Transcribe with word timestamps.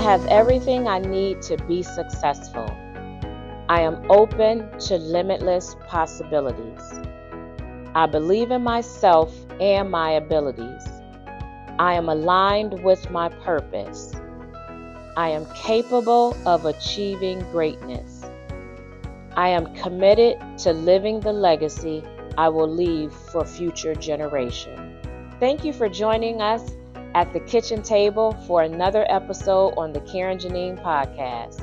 I 0.00 0.02
have 0.04 0.24
everything 0.28 0.88
I 0.88 0.98
need 0.98 1.42
to 1.42 1.58
be 1.64 1.82
successful. 1.82 2.64
I 3.68 3.82
am 3.82 4.02
open 4.10 4.78
to 4.86 4.96
limitless 4.96 5.76
possibilities. 5.88 6.80
I 7.94 8.06
believe 8.06 8.50
in 8.50 8.62
myself 8.62 9.30
and 9.60 9.90
my 9.90 10.12
abilities. 10.12 10.88
I 11.78 11.92
am 11.92 12.08
aligned 12.08 12.82
with 12.82 13.10
my 13.10 13.28
purpose. 13.28 14.14
I 15.18 15.28
am 15.28 15.44
capable 15.54 16.34
of 16.48 16.64
achieving 16.64 17.40
greatness. 17.52 18.24
I 19.36 19.48
am 19.48 19.74
committed 19.74 20.38
to 20.60 20.72
living 20.72 21.20
the 21.20 21.34
legacy 21.34 22.02
I 22.38 22.48
will 22.48 22.70
leave 22.74 23.12
for 23.12 23.44
future 23.44 23.94
generations. 23.94 25.06
Thank 25.38 25.62
you 25.62 25.74
for 25.74 25.90
joining 25.90 26.40
us 26.40 26.62
at 27.14 27.32
the 27.32 27.40
kitchen 27.40 27.82
table 27.82 28.32
for 28.46 28.62
another 28.62 29.04
episode 29.08 29.74
on 29.76 29.92
the 29.92 30.00
Karyn 30.00 30.38
Janine 30.40 30.80
podcast. 30.82 31.60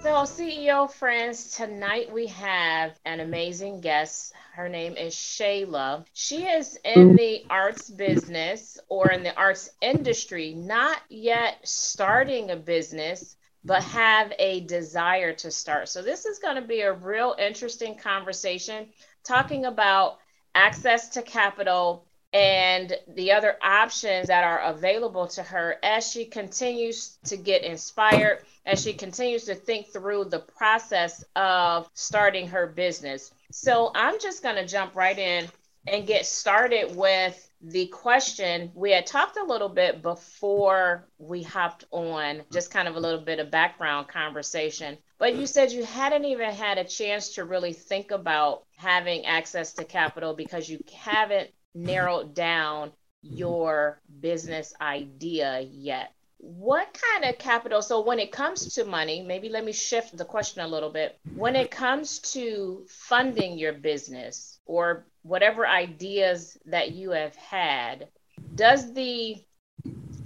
So, 0.00 0.10
CEO 0.24 0.90
friends, 0.90 1.54
tonight 1.56 2.12
we 2.12 2.26
have 2.28 2.98
an 3.04 3.20
amazing 3.20 3.80
guest. 3.80 4.32
Her 4.54 4.68
name 4.68 4.96
is 4.96 5.14
Shayla. 5.14 6.04
She 6.12 6.44
is 6.44 6.76
in 6.84 7.14
the 7.14 7.44
arts 7.48 7.88
business 7.88 8.80
or 8.88 9.12
in 9.12 9.22
the 9.22 9.36
arts 9.36 9.70
industry, 9.80 10.54
not 10.54 10.98
yet 11.08 11.58
starting 11.62 12.50
a 12.50 12.56
business, 12.56 13.36
but 13.64 13.84
have 13.84 14.32
a 14.38 14.60
desire 14.60 15.34
to 15.34 15.50
start. 15.50 15.88
So, 15.88 16.02
this 16.02 16.26
is 16.26 16.40
going 16.40 16.56
to 16.56 16.62
be 16.62 16.80
a 16.80 16.92
real 16.92 17.36
interesting 17.38 17.96
conversation 17.96 18.88
talking 19.22 19.66
about 19.66 20.18
access 20.54 21.10
to 21.10 21.22
capital 21.22 22.06
and 22.32 22.96
the 23.14 23.32
other 23.32 23.56
options 23.62 24.28
that 24.28 24.44
are 24.44 24.60
available 24.60 25.26
to 25.26 25.42
her 25.42 25.76
as 25.82 26.10
she 26.10 26.24
continues 26.24 27.18
to 27.24 27.36
get 27.36 27.62
inspired, 27.62 28.42
as 28.64 28.82
she 28.82 28.94
continues 28.94 29.44
to 29.44 29.54
think 29.54 29.88
through 29.88 30.24
the 30.24 30.38
process 30.38 31.24
of 31.36 31.88
starting 31.94 32.48
her 32.48 32.66
business. 32.66 33.32
So 33.50 33.92
I'm 33.94 34.18
just 34.18 34.42
going 34.42 34.56
to 34.56 34.66
jump 34.66 34.94
right 34.94 35.18
in 35.18 35.48
and 35.86 36.06
get 36.06 36.24
started 36.24 36.96
with 36.96 37.50
the 37.60 37.86
question. 37.88 38.70
We 38.74 38.92
had 38.92 39.06
talked 39.06 39.36
a 39.36 39.44
little 39.44 39.68
bit 39.68 40.00
before 40.00 41.08
we 41.18 41.42
hopped 41.42 41.84
on, 41.90 42.42
just 42.50 42.70
kind 42.70 42.88
of 42.88 42.96
a 42.96 43.00
little 43.00 43.20
bit 43.20 43.40
of 43.40 43.50
background 43.50 44.08
conversation. 44.08 44.96
But 45.18 45.36
you 45.36 45.46
said 45.46 45.70
you 45.70 45.84
hadn't 45.84 46.24
even 46.24 46.50
had 46.50 46.78
a 46.78 46.84
chance 46.84 47.34
to 47.34 47.44
really 47.44 47.72
think 47.72 48.10
about 48.10 48.64
having 48.76 49.26
access 49.26 49.72
to 49.74 49.84
capital 49.84 50.34
because 50.34 50.68
you 50.68 50.80
haven't 50.92 51.50
narrowed 51.74 52.26
mm-hmm. 52.26 52.34
down 52.34 52.88
mm-hmm. 52.88 53.36
your 53.36 54.00
business 54.20 54.74
idea 54.80 55.60
yet. 55.60 56.12
What 56.38 56.98
kind 57.12 57.32
of 57.32 57.38
capital? 57.38 57.82
So, 57.82 58.00
when 58.00 58.18
it 58.18 58.32
comes 58.32 58.74
to 58.74 58.84
money, 58.84 59.22
maybe 59.22 59.48
let 59.48 59.64
me 59.64 59.72
shift 59.72 60.16
the 60.16 60.24
question 60.24 60.60
a 60.60 60.66
little 60.66 60.90
bit. 60.90 61.18
When 61.36 61.54
it 61.54 61.70
comes 61.70 62.18
to 62.32 62.84
funding 62.88 63.58
your 63.58 63.72
business 63.72 64.58
or 64.66 65.06
whatever 65.22 65.66
ideas 65.66 66.58
that 66.66 66.90
you 66.92 67.10
have 67.10 67.36
had, 67.36 68.08
does 68.56 68.92
the 68.92 69.36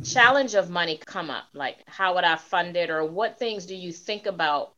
challenge 0.04 0.54
of 0.54 0.70
money 0.70 0.98
come 1.04 1.28
up? 1.28 1.44
Like, 1.52 1.78
how 1.86 2.14
would 2.14 2.24
I 2.24 2.36
fund 2.36 2.76
it, 2.76 2.88
or 2.88 3.04
what 3.04 3.38
things 3.38 3.66
do 3.66 3.74
you 3.74 3.92
think 3.92 4.24
about 4.24 4.72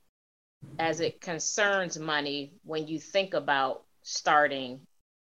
as 0.79 1.01
it 1.01 1.21
concerns 1.21 1.99
money 1.99 2.53
when 2.65 2.89
you 2.89 2.99
think 2.99 3.35
about 3.35 3.85
starting 4.03 4.81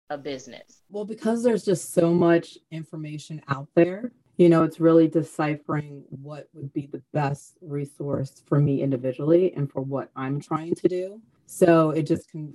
a 0.10 0.18
business? 0.18 0.82
Well, 0.90 1.06
because 1.06 1.44
there's 1.44 1.66
just 1.66 1.94
so 1.94 2.14
much 2.14 2.58
information 2.72 3.42
out 3.48 3.68
there, 3.76 4.12
you 4.38 4.50
know, 4.50 4.64
it's 4.64 4.80
really 4.80 5.08
deciphering 5.08 6.04
what 6.10 6.48
would 6.54 6.72
be 6.74 6.88
the 6.92 7.02
best 7.12 7.58
resource 7.62 8.44
for 8.46 8.60
me 8.60 8.82
individually 8.82 9.54
and 9.54 9.72
for 9.72 9.82
what 9.82 10.10
I'm 10.16 10.40
trying 10.40 10.76
to 10.76 10.88
do. 10.88 11.22
So 11.48 11.92
it 11.92 12.04
just 12.04 12.30
can 12.30 12.54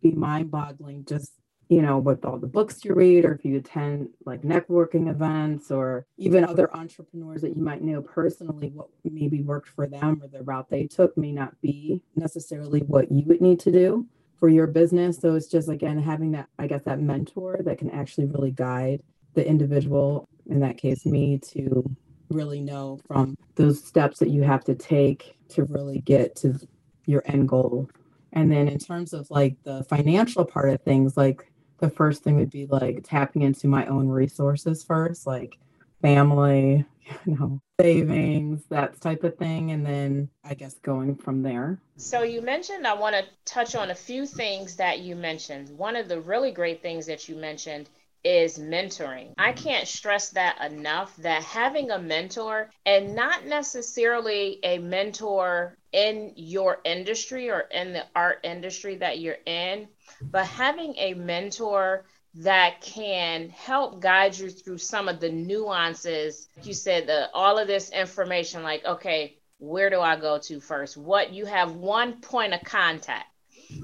be 0.00 0.12
mind 0.12 0.50
boggling 0.50 1.04
just 1.04 1.32
you 1.68 1.80
know, 1.80 1.98
with 1.98 2.24
all 2.24 2.38
the 2.38 2.46
books 2.46 2.84
you 2.84 2.94
read, 2.94 3.24
or 3.24 3.32
if 3.32 3.44
you 3.44 3.56
attend 3.56 4.08
like 4.26 4.42
networking 4.42 5.08
events, 5.08 5.70
or 5.70 6.06
even 6.18 6.44
other 6.44 6.74
entrepreneurs 6.76 7.40
that 7.40 7.56
you 7.56 7.62
might 7.62 7.82
know 7.82 8.02
personally, 8.02 8.70
what 8.74 8.88
maybe 9.04 9.40
worked 9.40 9.68
for 9.68 9.86
them 9.86 10.20
or 10.22 10.28
the 10.28 10.42
route 10.42 10.68
they 10.68 10.86
took 10.86 11.16
may 11.16 11.32
not 11.32 11.58
be 11.62 12.02
necessarily 12.16 12.80
what 12.80 13.10
you 13.10 13.24
would 13.26 13.40
need 13.40 13.58
to 13.60 13.72
do 13.72 14.06
for 14.44 14.50
your 14.50 14.66
business. 14.66 15.16
So 15.16 15.36
it's 15.36 15.46
just 15.46 15.70
again 15.70 15.98
having 15.98 16.32
that, 16.32 16.50
I 16.58 16.66
guess, 16.66 16.82
that 16.82 17.00
mentor 17.00 17.60
that 17.64 17.78
can 17.78 17.90
actually 17.90 18.26
really 18.26 18.50
guide 18.50 19.02
the 19.32 19.48
individual, 19.48 20.28
in 20.50 20.60
that 20.60 20.76
case, 20.76 21.06
me, 21.06 21.38
to 21.54 21.82
really 22.28 22.60
know 22.60 23.00
from 23.06 23.38
those 23.54 23.82
steps 23.82 24.18
that 24.18 24.28
you 24.28 24.42
have 24.42 24.62
to 24.64 24.74
take 24.74 25.34
to 25.48 25.64
really 25.64 26.00
get 26.00 26.36
to 26.36 26.60
your 27.06 27.22
end 27.24 27.48
goal. 27.48 27.88
And 28.34 28.52
then 28.52 28.68
in 28.68 28.78
terms 28.78 29.14
of 29.14 29.30
like 29.30 29.56
the 29.62 29.82
financial 29.84 30.44
part 30.44 30.68
of 30.68 30.82
things, 30.82 31.16
like 31.16 31.50
the 31.78 31.88
first 31.88 32.22
thing 32.22 32.36
would 32.36 32.50
be 32.50 32.66
like 32.66 33.00
tapping 33.02 33.40
into 33.40 33.66
my 33.66 33.86
own 33.86 34.08
resources 34.08 34.84
first, 34.84 35.26
like 35.26 35.56
family, 36.04 36.84
you 37.24 37.34
know, 37.34 37.60
savings, 37.80 38.62
that 38.68 39.00
type 39.00 39.24
of 39.24 39.36
thing. 39.38 39.70
And 39.70 39.86
then 39.86 40.28
I 40.44 40.52
guess 40.52 40.74
going 40.74 41.16
from 41.16 41.42
there. 41.42 41.80
So 41.96 42.22
you 42.22 42.42
mentioned, 42.42 42.86
I 42.86 42.92
want 42.92 43.16
to 43.16 43.24
touch 43.46 43.74
on 43.74 43.90
a 43.90 43.94
few 43.94 44.26
things 44.26 44.76
that 44.76 45.00
you 45.00 45.16
mentioned. 45.16 45.70
One 45.78 45.96
of 45.96 46.08
the 46.08 46.20
really 46.20 46.52
great 46.52 46.82
things 46.82 47.06
that 47.06 47.26
you 47.28 47.36
mentioned 47.36 47.88
is 48.22 48.58
mentoring. 48.58 49.32
I 49.38 49.52
can't 49.52 49.86
stress 49.86 50.30
that 50.30 50.58
enough 50.70 51.14
that 51.16 51.42
having 51.42 51.90
a 51.90 51.98
mentor 51.98 52.70
and 52.86 53.14
not 53.14 53.46
necessarily 53.46 54.58
a 54.62 54.78
mentor 54.78 55.76
in 55.92 56.32
your 56.36 56.80
industry 56.84 57.50
or 57.50 57.60
in 57.60 57.92
the 57.92 58.04
art 58.16 58.40
industry 58.42 58.96
that 58.96 59.20
you're 59.20 59.36
in, 59.46 59.88
but 60.22 60.46
having 60.46 60.94
a 60.96 61.14
mentor 61.14 62.04
that 62.36 62.80
can 62.80 63.48
help 63.50 64.00
guide 64.00 64.36
you 64.36 64.50
through 64.50 64.78
some 64.78 65.08
of 65.08 65.20
the 65.20 65.30
nuances. 65.30 66.48
You 66.62 66.72
said 66.74 67.06
the 67.06 67.30
all 67.32 67.58
of 67.58 67.68
this 67.68 67.90
information, 67.90 68.62
like, 68.62 68.84
okay, 68.84 69.36
where 69.58 69.90
do 69.90 70.00
I 70.00 70.16
go 70.16 70.38
to 70.38 70.60
first? 70.60 70.96
What 70.96 71.32
you 71.32 71.46
have 71.46 71.76
one 71.76 72.20
point 72.20 72.54
of 72.54 72.62
contact. 72.64 73.26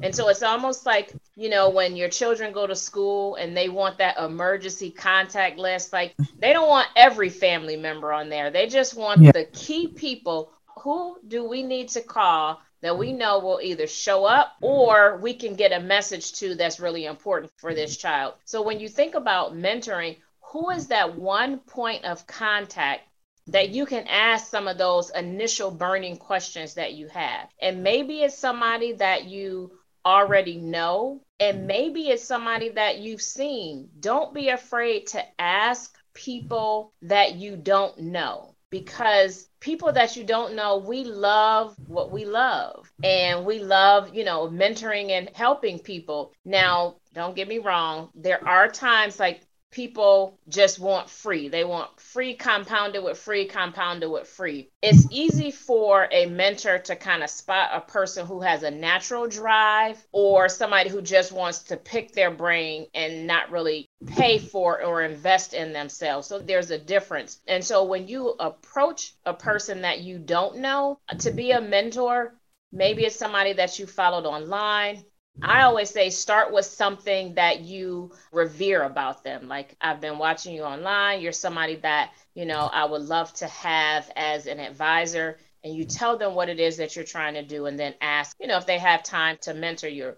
And 0.03 0.15
so 0.15 0.28
it's 0.28 0.43
almost 0.43 0.84
like, 0.84 1.12
you 1.37 1.49
know, 1.49 1.71
when 1.71 1.97
your 1.97 2.09
children 2.09 2.53
go 2.53 2.66
to 2.66 2.77
school 2.77 3.37
and 3.37 3.56
they 3.56 3.69
want 3.69 3.99
that 3.99 4.19
emergency 4.19 4.91
contact 4.91 5.59
list, 5.59 5.93
like 5.93 6.15
they 6.38 6.53
don't 6.53 6.69
want 6.69 6.88
every 6.97 7.28
family 7.28 7.77
member 7.77 8.12
on 8.12 8.28
there. 8.28 8.50
They 8.50 8.67
just 8.67 8.97
want 8.97 9.22
yeah. 9.22 9.32
the 9.32 9.47
key 9.47 9.88
people. 9.88 10.53
Who 10.82 11.19
do 11.27 11.49
we 11.49 11.62
need 11.62 11.88
to 11.91 12.00
call 12.00 12.61
that 12.83 12.99
we 12.99 13.13
mm. 13.13 13.19
know 13.19 13.39
will 13.39 13.61
either 13.63 13.87
show 13.87 14.25
up 14.25 14.57
or 14.61 15.19
we 15.19 15.35
can 15.35 15.55
get 15.55 15.73
a 15.73 15.81
message 15.81 16.33
to 16.35 16.55
that's 16.55 16.81
really 16.81 17.07
important 17.07 17.53
for 17.57 17.75
this 17.75 17.97
child. 17.97 18.35
So 18.45 18.63
when 18.63 18.81
you 18.81 18.89
think 18.89 19.15
about 19.15 19.55
mentoring, 19.55 20.17
who 20.53 20.71
is 20.71 20.89
that 20.89 21.17
one 21.17 21.59
point 21.59 22.05
of 22.05 22.27
contact 22.27 23.03
that 23.47 23.71
you 23.71 23.87
can 23.87 24.07
ask 24.07 24.49
some 24.49 24.69
of 24.69 24.79
those 24.79 25.11
initial 25.11 25.71
burning 25.71 26.17
questions 26.17 26.75
that 26.75 26.95
you 26.95 27.09
have? 27.09 27.49
And 27.61 27.83
maybe 27.83 28.23
it's 28.23 28.37
somebody 28.37 28.93
that 28.95 29.25
you 29.25 29.73
already 30.05 30.57
know, 30.57 31.21
and 31.39 31.61
mm. 31.61 31.67
maybe 31.67 32.09
it's 32.09 32.25
somebody 32.25 32.71
that 32.71 32.99
you've 32.99 33.23
seen. 33.23 33.91
Don't 34.01 34.35
be 34.35 34.49
afraid 34.49 35.09
to 35.09 35.23
ask 35.41 35.95
people 36.15 36.93
that 37.03 37.37
you 37.37 37.57
don't 37.57 37.99
know 37.99 38.50
because 38.70 39.48
people 39.60 39.92
that 39.92 40.16
you 40.16 40.25
don't 40.25 40.54
know, 40.54 40.78
we 40.78 41.04
love 41.04 41.75
what 41.86 42.10
we 42.10 42.25
love. 42.25 42.91
And 43.03 43.44
we 43.44 43.58
love, 43.58 44.14
you 44.14 44.25
know, 44.25 44.48
mentoring 44.48 45.10
and 45.10 45.31
helping 45.34 45.78
people. 45.78 46.32
Now, 46.44 46.96
don't 47.14 47.37
get 47.37 47.49
me 47.49 47.58
wrong, 47.58 48.11
there 48.14 48.46
are 48.46 48.69
times 48.69 49.19
like 49.19 49.43
people 49.70 50.38
just 50.49 50.78
want 50.78 51.08
free. 51.08 51.49
They 51.49 51.64
want 51.64 52.00
free 52.00 52.34
compounded 52.34 53.05
with 53.05 53.19
free 53.19 53.46
compounded 53.46 54.11
with 54.11 54.26
free. 54.26 54.69
It's 54.82 55.06
easy 55.11 55.50
for 55.50 56.08
a 56.11 56.26
mentor 56.26 56.78
to 56.78 56.96
kind 56.96 57.22
of 57.22 57.31
spot 57.31 57.70
a 57.72 57.81
person 57.81 58.26
who 58.26 58.40
has 58.40 58.62
a 58.62 58.70
natural 58.70 59.28
drive 59.28 60.05
or 60.12 60.49
somebody 60.49 60.90
who 60.90 61.02
just 61.02 61.32
wants 61.32 61.64
to 61.64 61.76
pick 61.76 62.12
their 62.12 62.31
brain 62.31 62.87
and 62.94 63.26
not 63.26 63.50
really 63.50 63.88
pay 64.06 64.38
for 64.38 64.82
or 64.82 65.02
invest 65.02 65.55
in 65.55 65.73
themselves. 65.73 66.26
So 66.26 66.38
there's 66.38 66.70
a 66.70 66.78
difference. 66.78 67.40
And 67.46 67.64
so 67.64 67.84
when 67.84 68.08
you 68.08 68.34
approach 68.40 69.14
a 69.25 69.34
person 69.34 69.82
that 69.82 70.00
you 70.00 70.19
don't 70.19 70.58
know 70.58 70.99
to 71.19 71.31
be 71.31 71.52
a 71.52 71.61
mentor, 71.61 72.34
maybe 72.73 73.05
it's 73.05 73.16
somebody 73.16 73.52
that 73.52 73.78
you 73.78 73.87
followed 73.87 74.26
online 74.26 75.05
I 75.43 75.62
always 75.62 75.91
say 75.91 76.11
start 76.11 76.53
with 76.53 76.67
something 76.67 77.35
that 77.35 77.61
you 77.61 78.12
revere 78.32 78.82
about 78.82 79.25
them. 79.25 79.49
Like 79.49 79.77
I've 79.81 80.00
been 80.00 80.19
watching 80.19 80.55
you 80.55 80.62
online, 80.62 81.21
you're 81.23 81.32
somebody 81.32 81.77
that, 81.77 82.12
you 82.35 82.44
know, 82.47 82.69
I 82.73 82.85
would 82.85 83.03
love 83.03 83.32
to 83.35 83.47
have 83.49 84.11
as 84.17 84.47
an 84.47 84.61
advisor 84.61 85.38
and 85.65 85.75
you 85.75 85.85
tell 85.85 86.19
them 86.19 86.35
what 86.35 86.49
it 86.49 86.61
is 86.61 86.77
that 86.79 86.97
you're 86.97 87.05
trying 87.05 87.35
to 87.35 87.43
do 87.43 87.67
and 87.67 87.79
then 87.79 87.94
ask, 88.00 88.37
you 88.41 88.47
know, 88.49 88.59
if 88.59 88.67
they 88.67 88.79
have 88.79 89.03
time 89.03 89.38
to 89.43 89.55
mentor 89.55 89.88
you. 89.88 90.15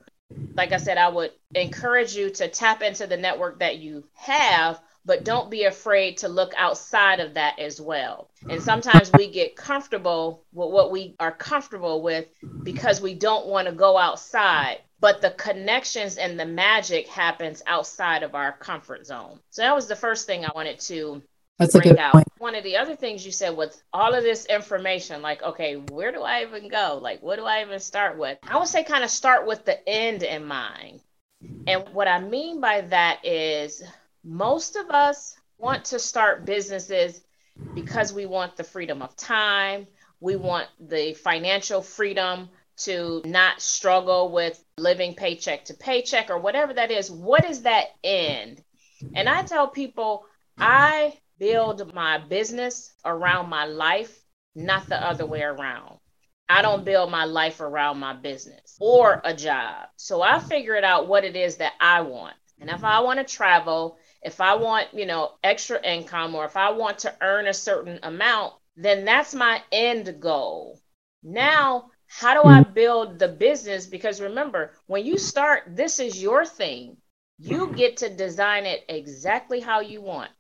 like 0.57 0.73
I 0.73 0.79
said, 0.79 0.99
I 0.99 1.09
would 1.09 1.33
encourage 1.55 2.15
you 2.15 2.31
to 2.31 2.49
tap 2.49 2.83
into 2.83 3.07
the 3.07 3.17
network 3.17 3.61
that 3.61 3.79
you 3.79 4.05
have, 4.15 4.81
but 5.05 5.25
don't 5.25 5.51
be 5.51 5.65
afraid 5.65 6.19
to 6.19 6.29
look 6.29 6.53
outside 6.57 7.21
of 7.21 7.35
that 7.35 7.59
as 7.59 7.81
well. 7.81 8.31
And 8.49 8.63
sometimes 8.63 9.11
we 9.13 9.31
get 9.31 9.57
comfortable 9.57 10.45
with 10.53 10.71
what 10.71 10.91
we 10.91 11.17
are 11.21 11.33
comfortable 11.33 12.03
with 12.03 12.27
because 12.65 13.01
we 13.01 13.15
don't 13.15 13.47
want 13.49 13.69
to 13.69 13.75
go 13.75 13.99
outside. 13.99 14.79
But 15.03 15.21
the 15.21 15.33
connections 15.33 16.17
and 16.17 16.39
the 16.39 16.47
magic 16.47 17.09
happens 17.09 17.61
outside 17.67 18.23
of 18.23 18.37
our 18.37 18.53
comfort 18.53 19.05
zone. 19.05 19.41
So 19.51 19.63
that 19.63 19.75
was 19.75 19.89
the 19.89 19.97
first 19.97 20.29
thing 20.29 20.45
I 20.45 20.51
wanted 20.55 20.79
to 20.81 21.21
that's 21.59 21.75
good 21.75 21.99
out. 21.99 22.13
point. 22.13 22.27
One 22.39 22.55
of 22.55 22.63
the 22.63 22.77
other 22.77 22.95
things 22.95 23.27
you 23.27 23.33
said 23.33 23.57
with 23.57 23.83
all 23.93 24.15
of 24.15 24.23
this 24.23 24.47
information, 24.47 25.21
like, 25.21 25.43
okay, 25.43 25.75
where 25.91 26.13
do 26.13 26.23
I 26.23 26.43
even 26.43 26.69
go? 26.69 27.01
Like, 27.03 27.21
what 27.21 27.37
do 27.37 27.45
I 27.45 27.63
even 27.63 27.81
start 27.81 28.17
with? 28.17 28.39
I 28.45 28.57
would 28.57 28.69
say 28.69 28.85
kind 28.85 29.03
of 29.03 29.11
start 29.11 29.45
with 29.45 29.65
the 29.65 29.77
end 29.89 30.23
in 30.23 30.45
mind. 30.45 31.01
And 31.67 31.89
what 31.89 32.07
I 32.07 32.21
mean 32.21 32.61
by 32.61 32.83
that 32.83 33.27
is 33.27 33.83
most 34.23 34.77
of 34.77 34.89
us 34.91 35.37
want 35.59 35.85
to 35.87 35.99
start 35.99 36.45
businesses 36.45 37.23
because 37.75 38.13
we 38.13 38.27
want 38.27 38.57
the 38.57 38.65
freedom 38.65 39.03
of 39.03 39.17
time, 39.17 39.89
we 40.21 40.37
want 40.37 40.69
the 40.79 41.15
financial 41.15 41.83
freedom 41.83 42.49
to 42.79 43.23
not 43.25 43.61
struggle 43.61 44.31
with 44.31 44.63
living 44.79 45.15
paycheck 45.15 45.67
to 45.67 45.75
paycheck 45.75 46.31
or 46.31 46.39
whatever 46.39 46.75
that 46.75 46.91
is. 46.91 47.11
What 47.11 47.45
is 47.49 47.63
that 47.63 47.89
end? 48.03 48.63
And 49.15 49.29
I 49.29 49.43
tell 49.43 49.69
people, 49.69 50.25
I 50.59 51.19
build 51.39 51.95
my 51.95 52.19
business 52.19 52.93
around 53.05 53.49
my 53.49 53.65
life, 53.65 54.17
not 54.55 54.87
the 54.87 54.97
other 54.97 55.27
way 55.27 55.43
around. 55.43 55.99
I 56.49 56.63
don't 56.63 56.85
build 56.85 57.11
my 57.11 57.25
life 57.25 57.61
around 57.61 57.99
my 57.99 58.13
business 58.13 58.77
or 58.79 59.21
a 59.25 59.35
job. 59.35 59.89
So 59.97 60.21
I 60.23 60.39
figure 60.39 60.75
it 60.75 60.85
out 60.85 61.09
what 61.09 61.25
it 61.25 61.35
is 61.35 61.57
that 61.57 61.73
I 61.81 62.03
want. 62.03 62.37
And 62.61 62.69
if 62.71 62.85
I 62.85 63.01
want 63.01 63.19
to 63.19 63.25
travel, 63.25 63.97
if 64.23 64.41
I 64.41 64.55
want, 64.55 64.89
you 64.93 65.07
know, 65.07 65.33
extra 65.43 65.81
income 65.83 66.35
or 66.35 66.45
if 66.45 66.57
I 66.57 66.71
want 66.71 67.01
to 67.01 67.15
earn 67.21 67.47
a 67.47 67.55
certain 67.55 67.99
amount, 68.03 68.53
then 68.77 69.05
that's 69.05 69.35
my 69.35 69.63
end 69.73 70.21
goal. 70.21 70.79
Now, 71.23 71.91
how 72.19 72.41
do 72.41 72.47
I 72.47 72.61
mm-hmm. 72.61 72.75
build 72.75 73.19
the 73.19 73.29
business? 73.29 73.87
Because 73.87 74.21
remember, 74.21 74.73
when 74.87 75.07
you 75.07 75.17
start, 75.17 75.63
this 75.69 75.99
is 75.99 76.23
your 76.23 76.45
thing. 76.45 76.99
You 77.39 77.67
mm-hmm. 77.67 77.75
get 77.75 77.97
to 77.99 78.15
design 78.15 78.67
it 78.67 78.85
exactly 78.89 79.61
how 79.61 79.81
you 79.81 80.03
want. 80.03 80.31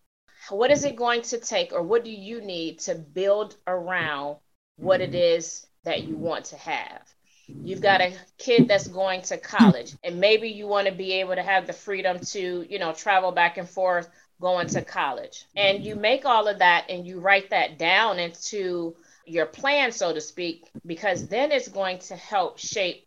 What 0.50 0.70
is 0.70 0.84
it 0.84 0.96
going 0.96 1.22
to 1.22 1.38
take 1.38 1.72
or 1.72 1.82
what 1.82 2.04
do 2.04 2.10
you 2.10 2.42
need 2.42 2.80
to 2.80 2.94
build 2.94 3.56
around 3.66 4.36
what 4.76 5.00
it 5.00 5.10
mm-hmm. 5.10 5.38
is 5.38 5.66
that 5.84 6.04
you 6.04 6.16
want 6.16 6.46
to 6.46 6.56
have? 6.56 7.02
You've 7.48 7.80
got 7.80 8.00
a 8.00 8.14
kid 8.38 8.68
that's 8.68 8.86
going 8.86 9.22
to 9.22 9.38
college 9.38 9.94
and 10.04 10.20
maybe 10.20 10.48
you 10.48 10.66
want 10.66 10.88
to 10.88 10.92
be 10.92 11.14
able 11.14 11.34
to 11.34 11.42
have 11.42 11.66
the 11.66 11.72
freedom 11.72 12.20
to 12.20 12.66
you 12.68 12.78
know 12.78 12.92
travel 12.92 13.32
back 13.32 13.56
and 13.56 13.68
forth 13.68 14.08
going 14.40 14.68
to 14.68 14.82
college. 14.82 15.46
And 15.56 15.82
you 15.82 15.96
make 15.96 16.26
all 16.26 16.48
of 16.48 16.58
that 16.58 16.86
and 16.90 17.06
you 17.06 17.18
write 17.18 17.50
that 17.50 17.78
down 17.78 18.18
into 18.18 18.94
your 19.26 19.46
plan 19.46 19.92
so 19.92 20.12
to 20.12 20.20
speak 20.20 20.68
because 20.86 21.26
then 21.28 21.52
it's 21.52 21.68
going 21.68 21.98
to 21.98 22.16
help 22.16 22.58
shape 22.58 23.06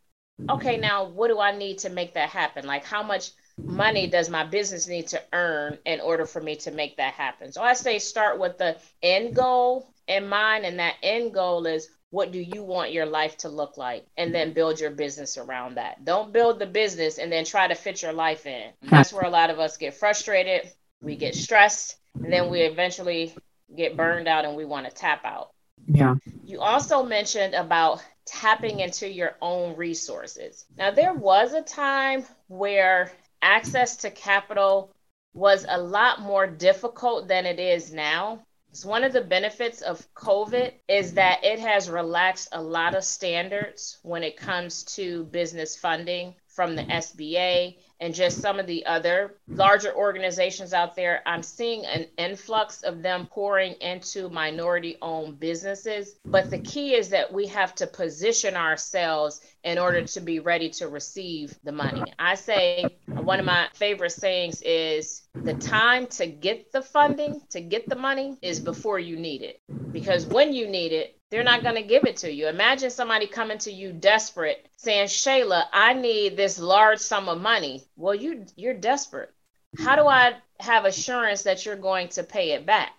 okay 0.50 0.78
now 0.78 1.06
what 1.06 1.30
do 1.30 1.40
i 1.40 1.56
need 1.56 1.78
to 1.78 1.90
make 1.90 2.14
that 2.14 2.30
happen? 2.30 2.66
Like 2.66 2.86
how 2.86 3.04
much 3.04 3.32
money 3.58 4.08
does 4.08 4.30
my 4.30 4.44
business 4.44 4.88
need 4.88 5.08
to 5.08 5.22
earn 5.32 5.78
in 5.86 6.02
order 6.02 6.26
for 6.26 6.42
me 6.42 6.58
to 6.58 6.72
make 6.72 6.98
that 6.98 7.14
happen? 7.14 7.52
So 7.52 7.62
I 7.62 7.74
say 7.74 8.00
start 8.00 8.40
with 8.40 8.58
the 8.58 8.78
end 9.02 9.36
goal 9.36 9.90
in 10.08 10.28
mind, 10.28 10.66
and 10.66 10.80
that 10.80 10.96
end 11.02 11.34
goal 11.34 11.66
is 11.66 11.90
what 12.10 12.32
do 12.32 12.40
you 12.40 12.64
want 12.64 12.92
your 12.92 13.06
life 13.06 13.38
to 13.38 13.50
look 13.50 13.78
like? 13.78 14.06
And 14.18 14.34
then 14.34 14.54
build 14.54 14.80
your 14.80 14.92
business 14.92 15.38
around 15.38 15.76
that. 15.76 16.06
Don't 16.06 16.32
build 16.32 16.60
the 16.60 16.66
business 16.66 17.18
and 17.18 17.32
then 17.32 17.46
try 17.46 17.68
to 17.68 17.76
fit 17.76 18.02
your 18.02 18.14
life 18.14 18.46
in. 18.46 18.72
That's 18.84 19.12
where 19.12 19.26
a 19.26 19.30
lot 19.30 19.50
of 19.50 19.60
us 19.60 19.78
get 19.78 19.94
frustrated 19.94 20.72
we 21.02 21.16
get 21.16 21.36
stressed 21.36 21.98
and 22.16 22.32
then 22.32 22.50
we 22.50 22.62
eventually 22.62 23.34
get 23.76 23.98
burned 23.98 24.28
out 24.28 24.46
and 24.46 24.56
we 24.56 24.66
want 24.66 24.88
to 24.88 24.94
tap 24.94 25.24
out 25.26 25.52
yeah 25.88 26.16
you 26.44 26.60
also 26.62 27.04
mentioned 27.04 27.54
about 27.54 28.04
tapping 28.26 28.80
into 28.80 29.08
your 29.08 29.36
own 29.42 29.76
resources 29.76 30.66
now 30.78 30.92
there 30.92 31.14
was 31.14 31.54
a 31.54 31.62
time 31.62 32.26
where 32.48 33.12
access 33.42 33.98
to 33.98 34.10
capital 34.10 34.92
was 35.36 35.66
a 35.68 35.80
lot 35.80 36.22
more 36.22 36.48
difficult 36.48 37.28
than 37.28 37.46
it 37.46 37.60
is 37.60 37.92
now. 37.92 38.40
One 38.84 39.04
of 39.04 39.14
the 39.14 39.22
benefits 39.22 39.82
of 39.82 40.06
COVID 40.16 40.74
is 40.88 41.14
that 41.14 41.44
it 41.44 41.60
has 41.60 41.90
relaxed 41.90 42.50
a 42.52 42.62
lot 42.62 42.96
of 42.96 43.04
standards 43.04 43.98
when 44.02 44.24
it 44.24 44.38
comes 44.38 44.84
to 44.96 45.26
business 45.26 45.78
funding 45.78 46.36
from 46.48 46.76
the 46.76 46.84
SBA 46.84 47.78
and 48.00 48.14
just 48.14 48.42
some 48.42 48.60
of 48.60 48.68
the 48.68 48.86
other 48.86 49.36
larger 49.48 49.94
organizations 49.96 50.74
out 50.74 50.96
there, 50.96 51.22
I'm 51.26 51.44
seeing 51.44 51.86
an 51.86 52.08
influx 52.18 52.82
of 52.84 53.02
them 53.02 53.28
pouring 53.28 53.74
into 53.82 54.30
minority 54.30 54.98
owned 55.02 55.40
businesses. 55.40 56.16
But 56.26 56.50
the 56.50 56.60
key 56.60 56.96
is 56.96 57.10
that 57.10 57.32
we 57.32 57.48
have 57.48 57.74
to 57.76 57.88
position 57.88 58.56
ourselves 58.56 59.42
in 59.64 59.78
order 59.78 60.04
to 60.04 60.22
be 60.22 60.40
ready 60.40 60.70
to 60.70 60.88
receive 60.88 61.58
the 61.64 61.72
money. 61.72 62.04
I 62.20 62.36
say 62.36 62.86
one 63.08 63.40
of 63.40 63.46
my 63.46 63.68
favorite 63.74 64.12
sayings 64.12 64.62
is 64.62 65.24
the 65.34 65.56
time 65.56 66.08
to 66.08 66.28
get 66.28 66.72
the 66.72 66.82
funding, 66.82 67.42
to 67.50 67.62
get 67.62 67.90
the 67.90 67.96
money, 67.96 68.38
is 68.42 68.60
before 68.60 69.00
you 69.00 69.16
need 69.16 69.42
it. 69.42 69.62
Because 69.92 70.26
when 70.26 70.54
you 70.54 70.68
need 70.68 70.92
it, 70.92 71.18
they're 71.32 71.44
not 71.44 71.64
going 71.64 71.76
to 71.76 71.82
give 71.82 72.06
it 72.06 72.18
to 72.18 72.32
you. 72.32 72.48
Imagine 72.48 72.90
somebody 72.90 73.26
coming 73.26 73.58
to 73.60 73.72
you 73.72 73.92
desperate 73.92 74.70
saying, 74.78 75.08
Shayla, 75.08 75.64
I 75.74 75.94
need 75.94 76.38
this 76.38 76.60
large 76.60 77.00
sum 77.00 77.28
of 77.28 77.42
money. 77.42 77.84
Well, 77.96 78.16
you 78.16 78.46
you're 78.56 78.74
desperate. 78.74 79.32
How 79.78 79.96
do 79.96 80.08
I 80.08 80.36
have 80.60 80.86
assurance 80.86 81.44
that 81.44 81.66
you're 81.66 81.76
going 81.76 82.10
to 82.10 82.24
pay 82.24 82.52
it 82.52 82.66
back? 82.66 82.98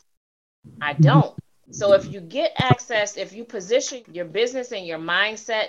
I 0.81 0.93
mm-hmm. 0.93 1.03
don't. 1.03 1.35
So 1.71 1.95
if 1.95 2.13
you 2.13 2.21
get 2.21 2.53
access, 2.59 3.17
if 3.17 3.33
you 3.33 3.45
position 3.45 4.03
your 4.13 4.25
business 4.25 4.73
and 4.73 4.87
your 4.87 4.99
mindset 4.99 5.69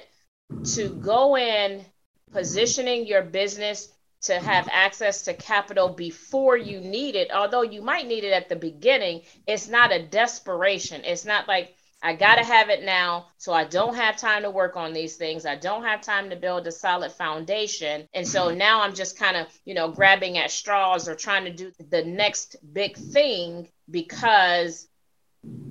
to 0.76 0.90
go 0.90 1.38
in 1.38 1.84
positioning 2.32 3.08
your 3.08 3.24
business 3.24 3.92
to 4.22 4.40
have 4.40 4.68
access 4.72 5.24
to 5.24 5.34
capital 5.34 5.90
before 5.90 6.58
you 6.58 6.80
need 6.80 7.16
it, 7.16 7.32
although 7.32 7.62
you 7.62 7.82
might 7.82 8.08
need 8.08 8.24
it 8.24 8.34
at 8.34 8.50
the 8.50 8.56
beginning, 8.56 9.22
it's 9.48 9.68
not 9.68 9.92
a 9.92 10.06
desperation. 10.06 11.02
It's 11.04 11.26
not 11.26 11.48
like 11.48 11.76
I 12.02 12.14
got 12.14 12.36
to 12.36 12.44
have 12.44 12.70
it 12.70 12.84
now. 12.84 13.28
So 13.38 13.54
I 13.54 13.64
don't 13.64 13.96
have 13.96 14.18
time 14.18 14.44
to 14.44 14.52
work 14.52 14.78
on 14.78 14.94
these 14.94 15.16
things. 15.16 15.46
I 15.46 15.56
don't 15.56 15.84
have 15.84 16.02
time 16.02 16.30
to 16.30 16.36
build 16.36 16.68
a 16.68 16.72
solid 16.72 17.12
foundation. 17.12 18.08
And 18.14 18.28
so 18.28 18.48
mm-hmm. 18.48 18.58
now 18.58 18.82
I'm 18.82 18.94
just 18.94 19.18
kind 19.18 19.36
of, 19.36 19.48
you 19.66 19.74
know, 19.74 19.90
grabbing 19.90 20.38
at 20.38 20.52
straws 20.52 21.08
or 21.08 21.16
trying 21.16 21.46
to 21.46 21.52
do 21.52 21.72
the 21.90 22.04
next 22.04 22.56
big 22.74 22.98
thing 22.98 23.70
because 23.90 24.88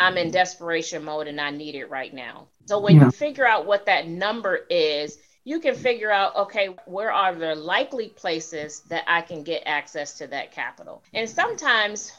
I'm 0.01 0.17
in 0.17 0.31
desperation 0.31 1.05
mode 1.05 1.29
and 1.29 1.41
I 1.41 1.51
need 1.51 1.75
it 1.75 1.91
right 1.91 2.13
now. 2.13 2.49
So 2.67 2.81
when 2.81 2.97
yeah. 2.97 3.05
you 3.05 3.11
figure 3.11 3.47
out 3.47 3.67
what 3.67 3.87
that 3.87 4.09
number 4.09 4.57
is, 4.69 5.19
you 5.45 5.61
can 5.61 5.77
figure 5.77 6.11
out 6.11 6.35
okay, 6.35 6.71
where 6.87 7.13
are 7.13 7.33
the 7.35 7.55
likely 7.55 8.09
places 8.09 8.81
that 8.89 9.05
I 9.07 9.21
can 9.21 9.45
get 9.45 9.63
access 9.65 10.19
to 10.19 10.27
that 10.29 10.51
capital? 10.51 11.05
And 11.15 11.31
sometimes, 11.31 12.11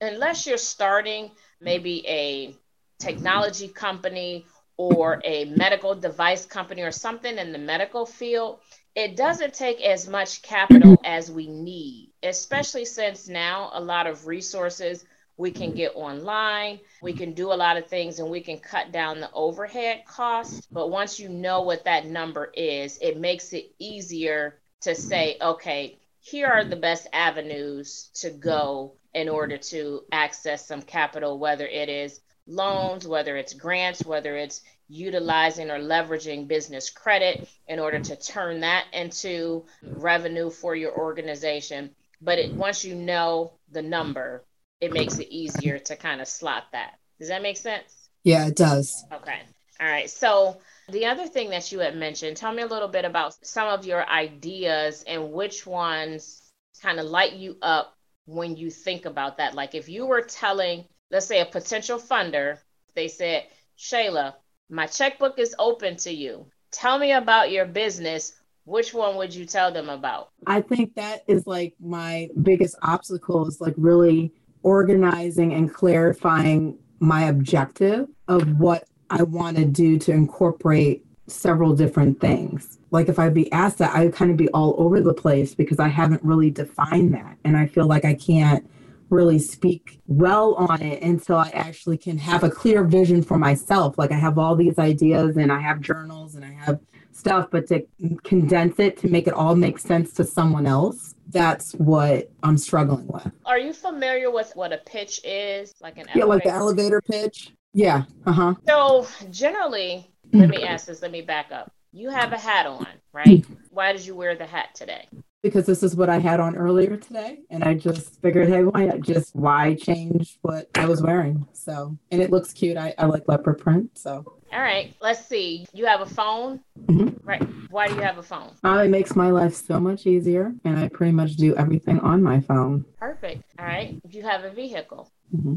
unless 0.00 0.46
you're 0.46 0.56
starting 0.56 1.32
maybe 1.60 2.06
a 2.06 2.54
technology 2.98 3.68
company 3.68 4.44
or 4.76 5.20
a 5.24 5.46
medical 5.46 5.94
device 5.94 6.44
company 6.44 6.82
or 6.82 6.92
something 6.92 7.38
in 7.38 7.52
the 7.52 7.58
medical 7.58 8.04
field, 8.04 8.60
it 8.94 9.16
doesn't 9.16 9.54
take 9.54 9.80
as 9.82 10.08
much 10.08 10.42
capital 10.42 11.00
as 11.04 11.30
we 11.30 11.46
need, 11.46 12.12
especially 12.22 12.84
since 12.84 13.28
now 13.28 13.70
a 13.74 13.80
lot 13.80 14.06
of 14.06 14.26
resources 14.26 15.04
we 15.38 15.50
can 15.50 15.72
get 15.72 15.92
online, 15.94 16.80
we 17.02 17.12
can 17.12 17.32
do 17.34 17.52
a 17.52 17.54
lot 17.54 17.76
of 17.76 17.86
things, 17.86 18.18
and 18.18 18.30
we 18.30 18.40
can 18.40 18.58
cut 18.58 18.90
down 18.90 19.20
the 19.20 19.30
overhead 19.32 20.02
cost. 20.06 20.66
But 20.72 20.90
once 20.90 21.20
you 21.20 21.28
know 21.28 21.60
what 21.62 21.84
that 21.84 22.06
number 22.06 22.50
is, 22.56 22.98
it 23.02 23.18
makes 23.20 23.52
it 23.52 23.70
easier 23.78 24.58
to 24.80 24.94
say, 24.94 25.36
okay, 25.42 25.98
here 26.20 26.46
are 26.46 26.64
the 26.64 26.76
best 26.76 27.06
avenues 27.12 28.10
to 28.14 28.30
go 28.30 28.94
in 29.14 29.28
order 29.28 29.58
to 29.58 30.02
access 30.10 30.66
some 30.66 30.82
capital, 30.82 31.38
whether 31.38 31.66
it 31.66 31.88
is 31.88 32.20
loans, 32.46 33.02
mm-hmm. 33.02 33.12
whether 33.12 33.36
it's 33.36 33.54
grants, 33.54 34.04
whether 34.04 34.36
it's 34.36 34.62
utilizing 34.88 35.70
or 35.70 35.78
leveraging 35.78 36.46
business 36.46 36.90
credit 36.90 37.48
in 37.66 37.78
order 37.78 37.98
to 37.98 38.16
turn 38.16 38.60
that 38.60 38.84
into 38.92 39.64
revenue 39.82 40.50
for 40.50 40.76
your 40.76 40.96
organization. 40.96 41.90
But 42.20 42.38
it, 42.38 42.52
once 42.52 42.84
you 42.84 42.94
know 42.94 43.52
the 43.72 43.82
number, 43.82 44.44
it 44.80 44.92
makes 44.92 45.18
it 45.18 45.28
easier 45.28 45.78
to 45.78 45.96
kind 45.96 46.20
of 46.20 46.28
slot 46.28 46.64
that. 46.72 46.98
Does 47.18 47.28
that 47.28 47.42
make 47.42 47.56
sense? 47.56 48.08
Yeah, 48.24 48.46
it 48.46 48.56
does. 48.56 49.04
Okay. 49.12 49.40
All 49.80 49.86
right. 49.86 50.10
So, 50.10 50.58
the 50.88 51.06
other 51.06 51.26
thing 51.26 51.50
that 51.50 51.72
you 51.72 51.80
had 51.80 51.96
mentioned, 51.96 52.36
tell 52.36 52.52
me 52.52 52.62
a 52.62 52.66
little 52.66 52.88
bit 52.88 53.04
about 53.04 53.36
some 53.44 53.68
of 53.68 53.84
your 53.84 54.08
ideas 54.08 55.04
and 55.06 55.32
which 55.32 55.66
ones 55.66 56.42
kind 56.80 57.00
of 57.00 57.06
light 57.06 57.32
you 57.32 57.56
up 57.60 57.96
when 58.26 58.56
you 58.56 58.70
think 58.70 59.04
about 59.04 59.38
that. 59.38 59.54
Like, 59.54 59.74
if 59.74 59.88
you 59.88 60.06
were 60.06 60.22
telling 60.22 60.84
let's 61.10 61.26
say 61.26 61.40
a 61.40 61.46
potential 61.46 61.98
funder, 61.98 62.58
they 62.94 63.08
said, 63.08 63.44
Shayla, 63.78 64.34
my 64.68 64.86
checkbook 64.86 65.38
is 65.38 65.54
open 65.58 65.96
to 65.98 66.10
you. 66.10 66.46
Tell 66.70 66.98
me 66.98 67.12
about 67.12 67.50
your 67.50 67.66
business. 67.66 68.32
which 68.64 68.92
one 68.92 69.16
would 69.16 69.32
you 69.32 69.46
tell 69.46 69.72
them 69.72 69.88
about? 69.88 70.30
I 70.46 70.60
think 70.60 70.96
that 70.96 71.22
is 71.28 71.46
like 71.46 71.74
my 71.80 72.28
biggest 72.42 72.74
obstacle 72.82 73.46
is 73.46 73.60
like 73.60 73.74
really 73.76 74.32
organizing 74.64 75.54
and 75.54 75.72
clarifying 75.72 76.76
my 76.98 77.24
objective 77.24 78.08
of 78.26 78.58
what 78.58 78.88
I 79.08 79.22
want 79.22 79.56
to 79.58 79.64
do 79.64 79.98
to 80.00 80.10
incorporate 80.10 81.06
several 81.28 81.74
different 81.76 82.20
things. 82.20 82.78
Like 82.90 83.08
if 83.08 83.20
I'd 83.20 83.34
be 83.34 83.50
asked 83.52 83.78
that, 83.78 83.94
I 83.94 84.04
would 84.04 84.14
kind 84.14 84.32
of 84.32 84.36
be 84.36 84.48
all 84.48 84.74
over 84.78 85.00
the 85.00 85.14
place 85.14 85.54
because 85.54 85.78
I 85.78 85.86
haven't 85.88 86.24
really 86.24 86.50
defined 86.50 87.14
that. 87.14 87.36
And 87.44 87.56
I 87.56 87.66
feel 87.66 87.86
like 87.86 88.04
I 88.04 88.14
can't 88.14 88.68
really 89.10 89.38
speak 89.38 90.00
well 90.06 90.54
on 90.54 90.82
it 90.82 91.02
until 91.02 91.36
I 91.36 91.50
actually 91.50 91.98
can 91.98 92.18
have 92.18 92.42
a 92.42 92.50
clear 92.50 92.84
vision 92.84 93.22
for 93.22 93.38
myself. 93.38 93.96
Like 93.98 94.12
I 94.12 94.18
have 94.18 94.38
all 94.38 94.56
these 94.56 94.78
ideas 94.78 95.36
and 95.36 95.52
I 95.52 95.60
have 95.60 95.80
journals 95.80 96.34
and 96.34 96.44
I 96.44 96.52
have 96.52 96.80
stuff, 97.12 97.48
but 97.50 97.66
to 97.68 97.86
condense 98.24 98.78
it 98.78 98.96
to 98.98 99.08
make 99.08 99.26
it 99.26 99.32
all 99.32 99.54
make 99.54 99.78
sense 99.78 100.12
to 100.14 100.24
someone 100.24 100.66
else, 100.66 101.14
that's 101.28 101.72
what 101.72 102.30
I'm 102.42 102.58
struggling 102.58 103.06
with. 103.06 103.30
Are 103.44 103.58
you 103.58 103.72
familiar 103.72 104.30
with 104.30 104.52
what 104.54 104.72
a 104.72 104.78
pitch 104.78 105.20
is? 105.24 105.74
Like 105.80 105.98
an 105.98 106.06
yeah, 106.14 106.22
elevator? 106.22 106.26
like 106.28 106.44
the 106.44 106.50
elevator 106.50 107.00
pitch. 107.00 107.52
Yeah. 107.72 108.04
Uh 108.24 108.32
huh. 108.32 108.54
So 108.66 109.06
generally, 109.30 110.10
let 110.32 110.48
me 110.48 110.62
ask 110.62 110.86
this. 110.86 111.02
Let 111.02 111.10
me 111.10 111.22
back 111.22 111.52
up. 111.52 111.72
You 111.92 112.10
have 112.10 112.32
a 112.32 112.38
hat 112.38 112.66
on, 112.66 112.86
right? 113.12 113.44
Why 113.70 113.92
did 113.92 114.04
you 114.04 114.14
wear 114.14 114.36
the 114.36 114.46
hat 114.46 114.74
today? 114.74 115.08
Because 115.46 115.64
this 115.64 115.84
is 115.84 115.94
what 115.94 116.10
I 116.10 116.18
had 116.18 116.40
on 116.40 116.56
earlier 116.56 116.96
today, 116.96 117.38
and 117.50 117.62
I 117.62 117.74
just 117.74 118.20
figured, 118.20 118.48
hey, 118.48 118.64
why 118.64 118.98
just 118.98 119.34
why 119.36 119.74
change 119.74 120.38
what 120.42 120.68
I 120.74 120.86
was 120.86 121.00
wearing? 121.00 121.46
So, 121.52 121.96
and 122.10 122.20
it 122.20 122.32
looks 122.32 122.52
cute. 122.52 122.76
I, 122.76 122.94
I 122.98 123.06
like 123.06 123.28
leopard 123.28 123.58
print, 123.58 123.96
so 123.96 124.36
all 124.52 124.60
right, 124.60 124.94
let's 125.00 125.26
see. 125.26 125.66
You 125.72 125.86
have 125.86 126.00
a 126.00 126.06
phone, 126.06 126.60
mm-hmm. 126.86 127.26
right? 127.26 127.42
Why 127.70 127.88
do 127.88 127.94
you 127.94 128.00
have 128.00 128.18
a 128.18 128.22
phone? 128.22 128.52
Uh, 128.64 128.82
it 128.84 128.88
makes 128.88 129.16
my 129.16 129.30
life 129.30 129.54
so 129.54 129.80
much 129.80 130.06
easier, 130.06 130.54
and 130.64 130.78
I 130.78 130.88
pretty 130.88 131.12
much 131.12 131.36
do 131.36 131.54
everything 131.56 132.00
on 132.00 132.22
my 132.22 132.40
phone. 132.40 132.84
Perfect. 132.98 133.42
All 133.58 133.66
right. 133.66 134.00
If 134.04 134.14
you 134.14 134.22
have 134.22 134.44
a 134.44 134.50
vehicle. 134.50 135.10
Mm-hmm. 135.34 135.56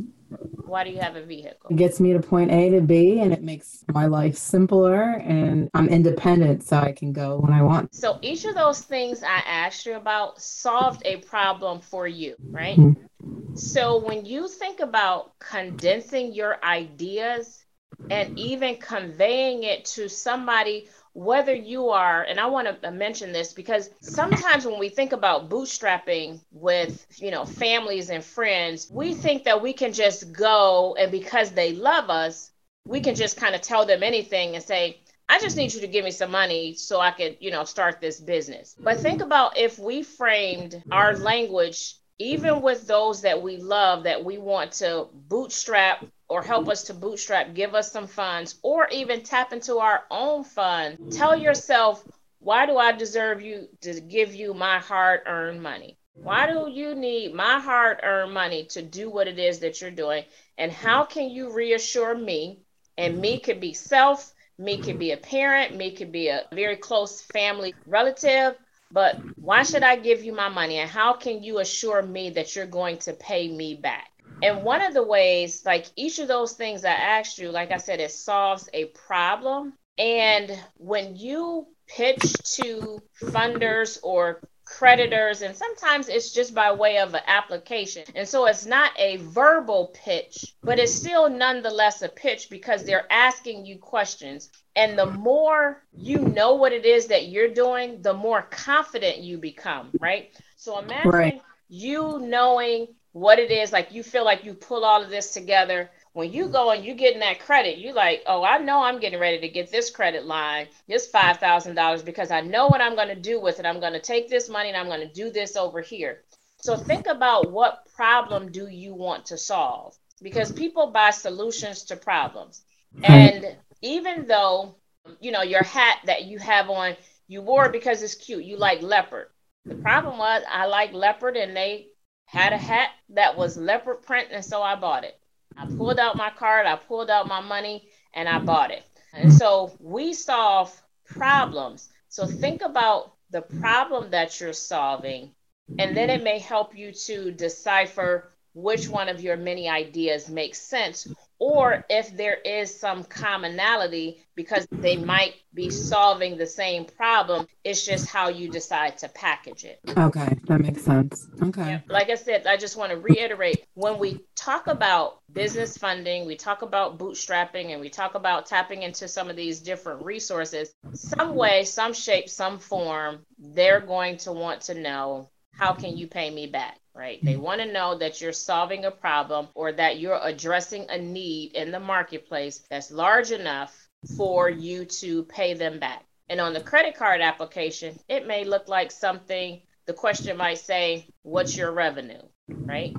Why 0.65 0.83
do 0.83 0.91
you 0.91 0.99
have 0.99 1.15
a 1.15 1.23
vehicle? 1.23 1.71
It 1.71 1.77
gets 1.77 1.99
me 1.99 2.13
to 2.13 2.19
point 2.19 2.51
A 2.51 2.69
to 2.69 2.81
B, 2.81 3.19
and 3.19 3.33
it 3.33 3.41
makes 3.41 3.83
my 3.91 4.05
life 4.05 4.35
simpler, 4.35 5.01
and 5.01 5.69
I'm 5.73 5.89
independent, 5.89 6.63
so 6.63 6.77
I 6.77 6.91
can 6.91 7.11
go 7.11 7.39
when 7.39 7.51
I 7.51 7.63
want. 7.63 7.95
So 7.95 8.19
each 8.21 8.45
of 8.45 8.53
those 8.53 8.81
things 8.81 9.23
I 9.23 9.41
asked 9.47 9.87
you 9.87 9.95
about 9.95 10.39
solved 10.39 11.01
a 11.05 11.17
problem 11.17 11.81
for 11.81 12.07
you, 12.07 12.35
right? 12.51 12.77
Mm-hmm. 12.77 13.55
So 13.55 13.97
when 14.05 14.25
you 14.25 14.47
think 14.47 14.79
about 14.79 15.37
condensing 15.39 16.33
your 16.33 16.63
ideas 16.63 17.65
and 18.09 18.37
even 18.37 18.77
conveying 18.77 19.63
it 19.63 19.85
to 19.85 20.07
somebody 20.07 20.87
whether 21.19 21.53
you 21.53 21.89
are 21.89 22.23
and 22.23 22.39
i 22.39 22.45
want 22.45 22.65
to 22.65 22.87
uh, 22.87 22.91
mention 22.91 23.33
this 23.33 23.51
because 23.51 23.89
sometimes 23.99 24.65
when 24.65 24.79
we 24.79 24.87
think 24.87 25.11
about 25.11 25.49
bootstrapping 25.49 26.39
with 26.51 27.05
you 27.17 27.29
know 27.29 27.43
families 27.43 28.09
and 28.09 28.23
friends 28.23 28.89
we 28.89 29.13
think 29.13 29.43
that 29.43 29.61
we 29.61 29.73
can 29.73 29.91
just 29.91 30.31
go 30.31 30.95
and 30.97 31.11
because 31.11 31.51
they 31.51 31.73
love 31.73 32.09
us 32.09 32.51
we 32.87 33.01
can 33.01 33.15
just 33.15 33.35
kind 33.35 33.53
of 33.53 33.59
tell 33.59 33.85
them 33.85 34.01
anything 34.01 34.55
and 34.55 34.63
say 34.63 34.97
i 35.27 35.37
just 35.39 35.57
need 35.57 35.73
you 35.73 35.81
to 35.81 35.87
give 35.87 36.05
me 36.05 36.11
some 36.11 36.31
money 36.31 36.73
so 36.73 37.01
i 37.01 37.11
could 37.11 37.35
you 37.41 37.51
know 37.51 37.65
start 37.65 37.99
this 37.99 38.21
business. 38.21 38.77
But 38.79 39.01
think 39.01 39.21
about 39.21 39.57
if 39.57 39.77
we 39.77 40.03
framed 40.03 40.81
our 40.89 41.17
language 41.17 41.95
even 42.17 42.61
with 42.61 42.87
those 42.87 43.21
that 43.23 43.41
we 43.41 43.57
love 43.57 44.03
that 44.03 44.23
we 44.23 44.37
want 44.37 44.71
to 44.73 45.07
bootstrap 45.13 46.05
or 46.29 46.43
help 46.43 46.69
us 46.69 46.83
to 46.83 46.93
bootstrap, 46.93 47.55
give 47.55 47.73
us 47.75 47.91
some 47.91 48.07
funds, 48.07 48.59
or 48.61 48.87
even 48.89 49.23
tap 49.23 49.51
into 49.51 49.79
our 49.79 50.03
own 50.11 50.43
fund. 50.43 51.11
Tell 51.11 51.35
yourself, 51.35 52.03
why 52.39 52.65
do 52.65 52.77
I 52.77 52.91
deserve 52.93 53.41
you 53.41 53.67
to 53.81 53.99
give 53.99 54.33
you 54.33 54.53
my 54.53 54.77
hard 54.79 55.21
earned 55.25 55.61
money? 55.61 55.97
Why 56.13 56.47
do 56.47 56.69
you 56.69 56.95
need 56.95 57.33
my 57.33 57.59
hard 57.59 57.99
earned 58.03 58.33
money 58.33 58.65
to 58.67 58.81
do 58.81 59.09
what 59.09 59.27
it 59.27 59.39
is 59.39 59.59
that 59.59 59.81
you're 59.81 59.91
doing? 59.91 60.23
And 60.57 60.71
how 60.71 61.05
can 61.05 61.29
you 61.29 61.51
reassure 61.51 62.15
me? 62.15 62.61
And 62.97 63.19
me 63.19 63.39
could 63.39 63.59
be 63.59 63.73
self, 63.73 64.33
me 64.57 64.77
could 64.77 64.99
be 64.99 65.11
a 65.11 65.17
parent, 65.17 65.75
me 65.75 65.91
could 65.91 66.11
be 66.11 66.27
a 66.27 66.45
very 66.53 66.75
close 66.75 67.21
family 67.21 67.73
relative. 67.85 68.55
But 68.91 69.21
why 69.39 69.63
should 69.63 69.83
I 69.83 69.95
give 69.95 70.23
you 70.23 70.33
my 70.33 70.49
money? 70.49 70.77
And 70.77 70.89
how 70.89 71.13
can 71.13 71.41
you 71.41 71.59
assure 71.59 72.01
me 72.01 72.31
that 72.31 72.55
you're 72.55 72.65
going 72.65 72.97
to 72.99 73.13
pay 73.13 73.47
me 73.47 73.75
back? 73.75 74.08
And 74.41 74.63
one 74.63 74.81
of 74.81 74.93
the 74.93 75.03
ways, 75.03 75.65
like 75.65 75.85
each 75.95 76.19
of 76.19 76.27
those 76.27 76.53
things 76.53 76.85
I 76.85 76.91
asked 76.91 77.37
you, 77.37 77.51
like 77.51 77.71
I 77.71 77.77
said, 77.77 77.99
it 77.99 78.11
solves 78.11 78.69
a 78.73 78.85
problem. 78.85 79.73
And 79.97 80.57
when 80.77 81.15
you 81.15 81.67
pitch 81.87 82.33
to 82.55 83.01
funders 83.21 83.99
or 84.01 84.41
creditors, 84.69 85.41
and 85.41 85.55
sometimes 85.55 86.07
it's 86.07 86.31
just 86.31 86.53
by 86.53 86.71
way 86.71 86.99
of 86.99 87.13
an 87.15 87.21
application. 87.27 88.03
And 88.15 88.27
so 88.27 88.45
it's 88.45 88.65
not 88.65 88.91
a 88.97 89.17
verbal 89.17 89.91
pitch, 89.93 90.53
but 90.61 90.79
it's 90.79 90.93
still 90.93 91.29
nonetheless 91.29 92.01
a 92.01 92.09
pitch 92.09 92.49
because 92.49 92.83
they're 92.83 93.11
asking 93.11 93.65
you 93.65 93.79
questions. 93.79 94.49
And 94.75 94.97
the 94.97 95.07
more 95.07 95.83
you 95.91 96.19
know 96.19 96.55
what 96.55 96.71
it 96.71 96.85
is 96.85 97.07
that 97.07 97.27
you're 97.27 97.53
doing, 97.53 98.01
the 98.01 98.13
more 98.13 98.43
confident 98.43 99.17
you 99.17 99.37
become, 99.37 99.89
right? 99.99 100.31
So 100.55 100.79
imagine 100.79 101.11
right. 101.11 101.41
you 101.67 102.19
knowing 102.21 102.87
what 103.11 103.39
it 103.39 103.51
is 103.51 103.71
like 103.71 103.91
you 103.91 104.03
feel 104.03 104.23
like 104.23 104.45
you 104.45 104.53
pull 104.53 104.85
all 104.85 105.01
of 105.01 105.09
this 105.09 105.33
together. 105.33 105.89
When 106.13 106.31
you 106.33 106.43
mm-hmm. 106.43 106.53
go 106.53 106.71
and 106.71 106.83
you 106.83 106.95
getting 106.95 107.19
that 107.19 107.39
credit 107.39 107.77
you 107.77 107.93
like 107.93 108.23
oh 108.25 108.43
i 108.43 108.57
know 108.57 108.83
i'm 108.83 108.99
getting 108.99 109.19
ready 109.19 109.39
to 109.39 109.47
get 109.47 109.71
this 109.71 109.89
credit 109.91 110.25
line 110.25 110.67
this 110.87 111.09
$5000 111.11 112.03
because 112.03 112.31
i 112.31 112.41
know 112.41 112.67
what 112.67 112.81
i'm 112.81 112.95
going 112.95 113.09
to 113.09 113.15
do 113.15 113.39
with 113.39 113.59
it. 113.59 113.65
I'm 113.65 113.79
going 113.79 113.93
to 113.93 114.01
take 114.01 114.27
this 114.27 114.49
money 114.49 114.69
and 114.69 114.77
i'm 114.77 114.87
going 114.87 115.07
to 115.07 115.13
do 115.13 115.29
this 115.29 115.55
over 115.55 115.81
here. 115.81 116.21
So 116.57 116.75
mm-hmm. 116.75 116.85
think 116.85 117.07
about 117.07 117.51
what 117.51 117.87
problem 117.95 118.51
do 118.51 118.67
you 118.67 118.93
want 118.93 119.27
to 119.27 119.37
solve? 119.37 119.95
Because 120.21 120.49
mm-hmm. 120.49 120.59
people 120.59 120.87
buy 120.87 121.11
solutions 121.11 121.83
to 121.85 121.95
problems. 121.95 122.63
And 123.03 123.55
even 123.81 124.27
though 124.27 124.75
you 125.19 125.31
know 125.31 125.41
your 125.41 125.63
hat 125.63 125.99
that 126.05 126.25
you 126.25 126.39
have 126.39 126.69
on 126.69 126.95
you 127.27 127.41
wore 127.41 127.67
it 127.67 127.71
because 127.71 128.01
it's 128.01 128.15
cute. 128.15 128.43
You 128.43 128.57
like 128.57 128.81
leopard. 128.81 129.27
The 129.65 129.75
problem 129.75 130.17
was 130.17 130.43
i 130.51 130.65
like 130.65 130.93
leopard 130.93 131.37
and 131.37 131.55
they 131.55 131.89
had 132.29 132.53
a 132.53 132.57
hat 132.57 132.91
that 133.09 133.35
was 133.35 133.57
leopard 133.57 134.03
print, 134.03 134.27
and 134.31 134.45
so 134.45 134.61
I 134.61 134.75
bought 134.75 135.03
it. 135.03 135.17
I 135.57 135.65
pulled 135.65 135.97
out 135.97 136.15
my 136.15 136.29
card, 136.29 136.67
I 136.67 136.75
pulled 136.75 137.09
out 137.09 137.27
my 137.27 137.41
money, 137.41 137.89
and 138.13 138.29
I 138.29 138.37
bought 138.37 138.69
it. 138.69 138.83
And 139.13 139.33
so 139.33 139.75
we 139.79 140.13
solve 140.13 140.71
problems. 141.05 141.89
So 142.07 142.27
think 142.27 142.61
about 142.61 143.13
the 143.31 143.41
problem 143.41 144.11
that 144.11 144.39
you're 144.39 144.53
solving, 144.53 145.31
and 145.79 145.97
then 145.97 146.11
it 146.11 146.21
may 146.21 146.37
help 146.37 146.77
you 146.77 146.91
to 146.91 147.31
decipher 147.31 148.31
which 148.53 148.87
one 148.87 149.09
of 149.09 149.21
your 149.21 149.35
many 149.35 149.67
ideas 149.67 150.29
makes 150.29 150.59
sense 150.59 151.07
or 151.39 151.71
mm-hmm. 151.71 151.81
if 151.89 152.15
there 152.15 152.35
is 152.35 152.77
some 152.77 153.03
commonality 153.05 154.21
because 154.35 154.67
they 154.71 154.95
might 154.95 155.35
be 155.53 155.69
solving 155.69 156.37
the 156.37 156.45
same 156.45 156.85
problem 156.85 157.47
it's 157.63 157.85
just 157.85 158.07
how 158.07 158.29
you 158.29 158.49
decide 158.49 158.97
to 158.97 159.09
package 159.09 159.65
it. 159.65 159.79
Okay 159.97 160.37
that 160.45 160.59
makes 160.59 160.83
sense. 160.83 161.27
Okay. 161.41 161.61
Yeah. 161.61 161.79
like 161.87 162.09
i 162.09 162.15
said 162.15 162.45
i 162.45 162.57
just 162.57 162.77
want 162.77 162.91
to 162.91 162.97
reiterate 162.97 163.65
when 163.73 163.97
we 163.97 164.19
talk 164.35 164.67
about 164.67 165.19
business 165.31 165.77
funding 165.77 166.25
we 166.25 166.35
talk 166.35 166.61
about 166.61 166.99
bootstrapping 166.99 167.71
and 167.71 167.81
we 167.81 167.89
talk 167.89 168.15
about 168.15 168.45
tapping 168.45 168.83
into 168.83 169.07
some 169.07 169.29
of 169.29 169.35
these 169.35 169.59
different 169.59 170.03
resources 170.03 170.73
some 170.93 171.35
way 171.35 171.63
some 171.63 171.93
shape 171.93 172.29
some 172.29 172.59
form 172.59 173.19
they're 173.37 173.81
going 173.81 174.17
to 174.17 174.31
want 174.31 174.61
to 174.61 174.73
know 174.73 175.29
how 175.51 175.73
can 175.73 175.97
you 175.97 176.07
pay 176.07 176.29
me 176.29 176.47
back 176.47 176.77
right? 176.99 177.23
They 177.23 177.33
mm-hmm. 177.33 177.41
want 177.41 177.61
to 177.61 177.71
know 177.71 177.97
that 177.97 178.19
you're 178.19 178.33
solving 178.33 178.83
a 178.83 178.91
problem 178.91 179.47
or 179.55 179.71
that 179.71 179.99
you're 179.99 180.19
addressing 180.21 180.85
a 180.89 180.97
need 180.97 181.53
in 181.53 181.71
the 181.71 181.79
marketplace 181.79 182.61
that's 182.69 182.91
large 182.91 183.31
enough 183.31 183.87
for 184.17 184.49
you 184.49 184.83
to 184.85 185.23
pay 185.23 185.53
them 185.53 185.79
back. 185.79 186.03
And 186.27 186.41
on 186.41 186.53
the 186.53 186.61
credit 186.61 186.95
card 186.95 187.21
application, 187.21 187.97
it 188.09 188.27
may 188.27 188.43
look 188.43 188.67
like 188.67 188.91
something, 188.91 189.61
the 189.85 189.93
question 189.93 190.35
might 190.37 190.59
say, 190.59 191.07
What's 191.23 191.55
your 191.55 191.71
revenue? 191.71 192.21
Right? 192.49 192.95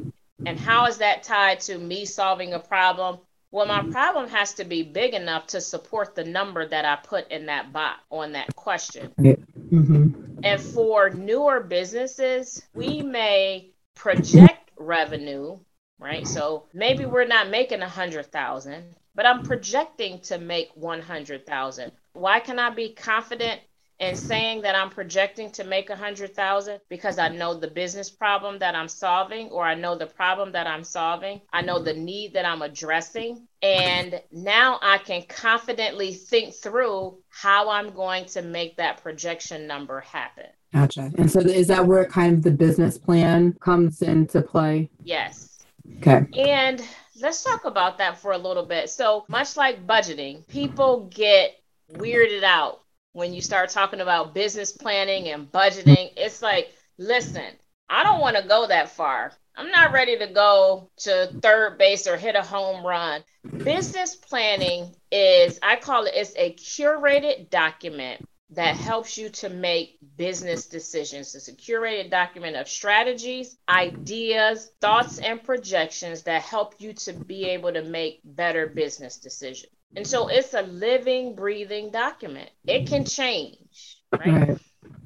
And 0.47 0.59
how 0.59 0.87
is 0.87 0.99
that 0.99 1.23
tied 1.23 1.61
to 1.61 1.77
me 1.79 2.07
solving 2.07 2.55
a 2.55 2.59
problem? 2.59 3.19
Well, 3.53 3.67
my 3.67 3.83
problem 3.91 4.29
has 4.31 4.55
to 4.55 4.65
be 4.65 4.83
big 4.83 5.13
enough 5.13 5.49
to 5.49 5.61
support 5.61 6.15
the 6.15 6.25
number 6.25 6.67
that 6.67 6.85
I 6.85 6.97
put 6.97 7.31
in 7.31 7.47
that 7.47 7.73
box 7.73 8.01
on 8.09 8.33
that 8.33 8.55
question. 8.57 9.13
Mm-hmm. 9.19 10.41
And 10.43 10.61
for 10.61 11.11
newer 11.11 11.61
businesses, 11.61 12.63
we 12.75 13.03
may 13.03 13.73
project 14.01 14.71
revenue, 14.79 15.59
right? 15.99 16.27
So 16.27 16.65
maybe 16.73 17.05
we're 17.05 17.27
not 17.27 17.51
making 17.51 17.83
a 17.83 17.89
hundred 17.89 18.33
thousand, 18.33 18.97
but 19.15 19.27
I'm 19.27 19.43
projecting 19.43 20.21
to 20.23 20.39
make 20.39 20.71
one 20.75 21.03
hundred 21.03 21.47
thousand. 21.47 21.93
Why 22.15 22.41
can 22.41 22.59
I 22.59 22.71
be 22.71 22.95
confident 22.95 23.61
and 24.01 24.19
saying 24.19 24.63
that 24.63 24.75
I'm 24.75 24.89
projecting 24.89 25.51
to 25.53 25.65
make 25.65 25.91
a 25.91 25.97
hundred 25.97 26.35
thousand 26.35 26.81
because 26.89 27.19
I 27.19 27.29
know 27.29 27.55
the 27.55 27.69
business 27.69 28.09
problem 28.09 28.59
that 28.61 28.75
I'm 28.75 28.89
solving, 28.89 29.49
or 29.51 29.65
I 29.65 29.75
know 29.75 29.97
the 29.97 30.07
problem 30.07 30.53
that 30.53 30.67
I'm 30.67 30.83
solving, 30.83 31.43
I 31.53 31.61
know 31.61 31.79
the 31.79 31.93
need 31.93 32.33
that 32.33 32.47
I'm 32.47 32.63
addressing, 32.63 33.47
and 33.63 34.21
now 34.33 34.79
I 34.83 34.99
can 34.99 35.23
confidently 35.29 36.15
think 36.15 36.55
through 36.55 37.19
how 37.29 37.69
I'm 37.69 37.91
going 37.91 38.25
to 38.27 38.43
make 38.43 38.77
that 38.79 39.03
projection 39.03 39.67
number 39.67 40.01
happen. 40.01 40.47
Gotcha. 40.73 41.11
And 41.19 41.31
so 41.31 41.41
is 41.41 41.67
that 41.67 41.87
where 41.87 42.05
kind 42.07 42.39
of 42.39 42.43
the 42.43 42.51
business 42.51 42.97
plan 42.97 43.53
comes 43.61 44.03
into 44.03 44.41
play? 44.41 44.89
Yes. 45.03 45.59
Okay. 45.99 46.25
And 46.39 46.83
let's 47.21 47.43
talk 47.43 47.65
about 47.65 47.99
that 47.99 48.19
for 48.19 48.33
a 48.33 48.39
little 48.39 48.65
bit. 48.65 48.89
So, 48.89 49.25
much 49.29 49.57
like 49.57 49.87
budgeting, 49.87 50.47
people 50.47 51.11
get 51.13 51.57
weirded 51.93 52.45
out 52.45 52.80
when 53.13 53.35
you 53.35 53.41
start 53.41 53.71
talking 53.71 54.01
about 54.01 54.35
business 54.35 54.73
planning 54.73 55.29
and 55.29 55.51
budgeting. 55.51 56.11
It's 56.17 56.43
like, 56.43 56.73
listen, 56.99 57.53
I 57.89 58.05
don't 58.05 58.21
want 58.21 58.37
to 58.37 58.47
go 58.47 58.67
that 58.69 58.91
far. 58.91 59.33
I'm 59.57 59.71
not 59.71 59.93
ready 59.93 60.17
to 60.19 60.29
go 60.29 60.91
to 60.99 61.31
third 61.43 61.77
base 61.77 62.07
or 62.07 62.17
hit 62.17 62.37
a 62.37 62.43
home 62.43 62.87
run. 62.87 63.23
Business 63.59 64.15
planning 64.15 64.95
is, 65.11 65.59
I 65.63 65.77
call 65.77 66.07
it, 66.07 66.15
it's 66.15 66.35
a 66.37 66.55
curated 66.55 67.51
document 67.51 68.25
that 68.53 68.77
helps 68.77 69.17
you 69.17 69.29
to 69.29 69.49
make 69.49 69.99
business 70.17 70.67
decisions. 70.67 71.35
It's 71.35 71.49
a 71.49 71.55
curated 71.55 72.11
document 72.11 72.57
of 72.57 72.69
strategies, 72.69 73.57
ideas, 73.69 74.71
thoughts, 74.81 75.19
and 75.19 75.43
projections 75.43 76.23
that 76.23 76.43
help 76.43 76.75
you 76.79 76.93
to 76.95 77.13
be 77.13 77.45
able 77.51 77.73
to 77.73 77.83
make 77.83 78.21
better 78.25 78.67
business 78.67 79.19
decisions. 79.19 79.73
And 79.97 80.07
so 80.07 80.29
it's 80.29 80.55
a 80.55 80.63
living, 80.63 81.35
breathing 81.35 81.91
document. 81.91 82.51
It 82.67 82.89
can 82.89 83.05
change, 83.05 83.99
right? 84.13 84.27
right. 84.27 84.59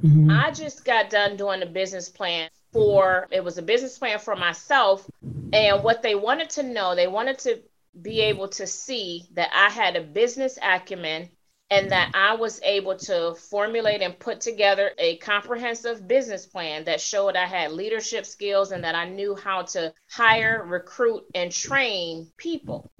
Mm-hmm. 0.03 0.31
I 0.31 0.51
just 0.51 0.85
got 0.85 1.09
done 1.09 1.37
doing 1.37 1.63
a 1.63 1.67
business 1.67 2.09
plan 2.09 2.51
for 2.73 3.29
it 3.31 3.43
was 3.43 3.57
a 3.57 3.63
business 3.63 3.97
plan 3.97 4.19
for 4.19 4.37
myself 4.37 5.09
and 5.53 5.85
what 5.85 6.03
they 6.03 6.15
wanted 6.17 6.51
to 6.51 6.63
know, 6.65 6.95
they 6.95 7.07
wanted 7.07 7.39
to 7.41 7.63
be 8.01 8.21
able 8.23 8.49
to 8.49 8.67
see 8.67 9.29
that 9.35 9.51
I 9.55 9.71
had 9.71 9.95
a 9.95 10.03
business 10.03 10.59
acumen 10.61 11.31
and 11.71 11.93
that 11.93 12.11
I 12.13 12.35
was 12.35 12.61
able 12.63 12.97
to 12.97 13.35
formulate 13.51 14.03
and 14.03 14.19
put 14.19 14.41
together 14.41 14.91
a 14.99 15.17
comprehensive 15.19 16.07
business 16.07 16.47
plan 16.47 16.85
that 16.85 17.01
showed 17.01 17.37
I 17.37 17.47
had 17.47 17.73
leadership 17.73 18.27
skills 18.27 18.73
and 18.73 18.85
that 18.85 18.95
I 18.95 19.09
knew 19.09 19.35
how 19.35 19.63
to 19.63 19.95
hire, 20.11 20.65
recruit, 20.67 21.25
and 21.35 21.51
train 21.51 22.31
people. 22.37 22.91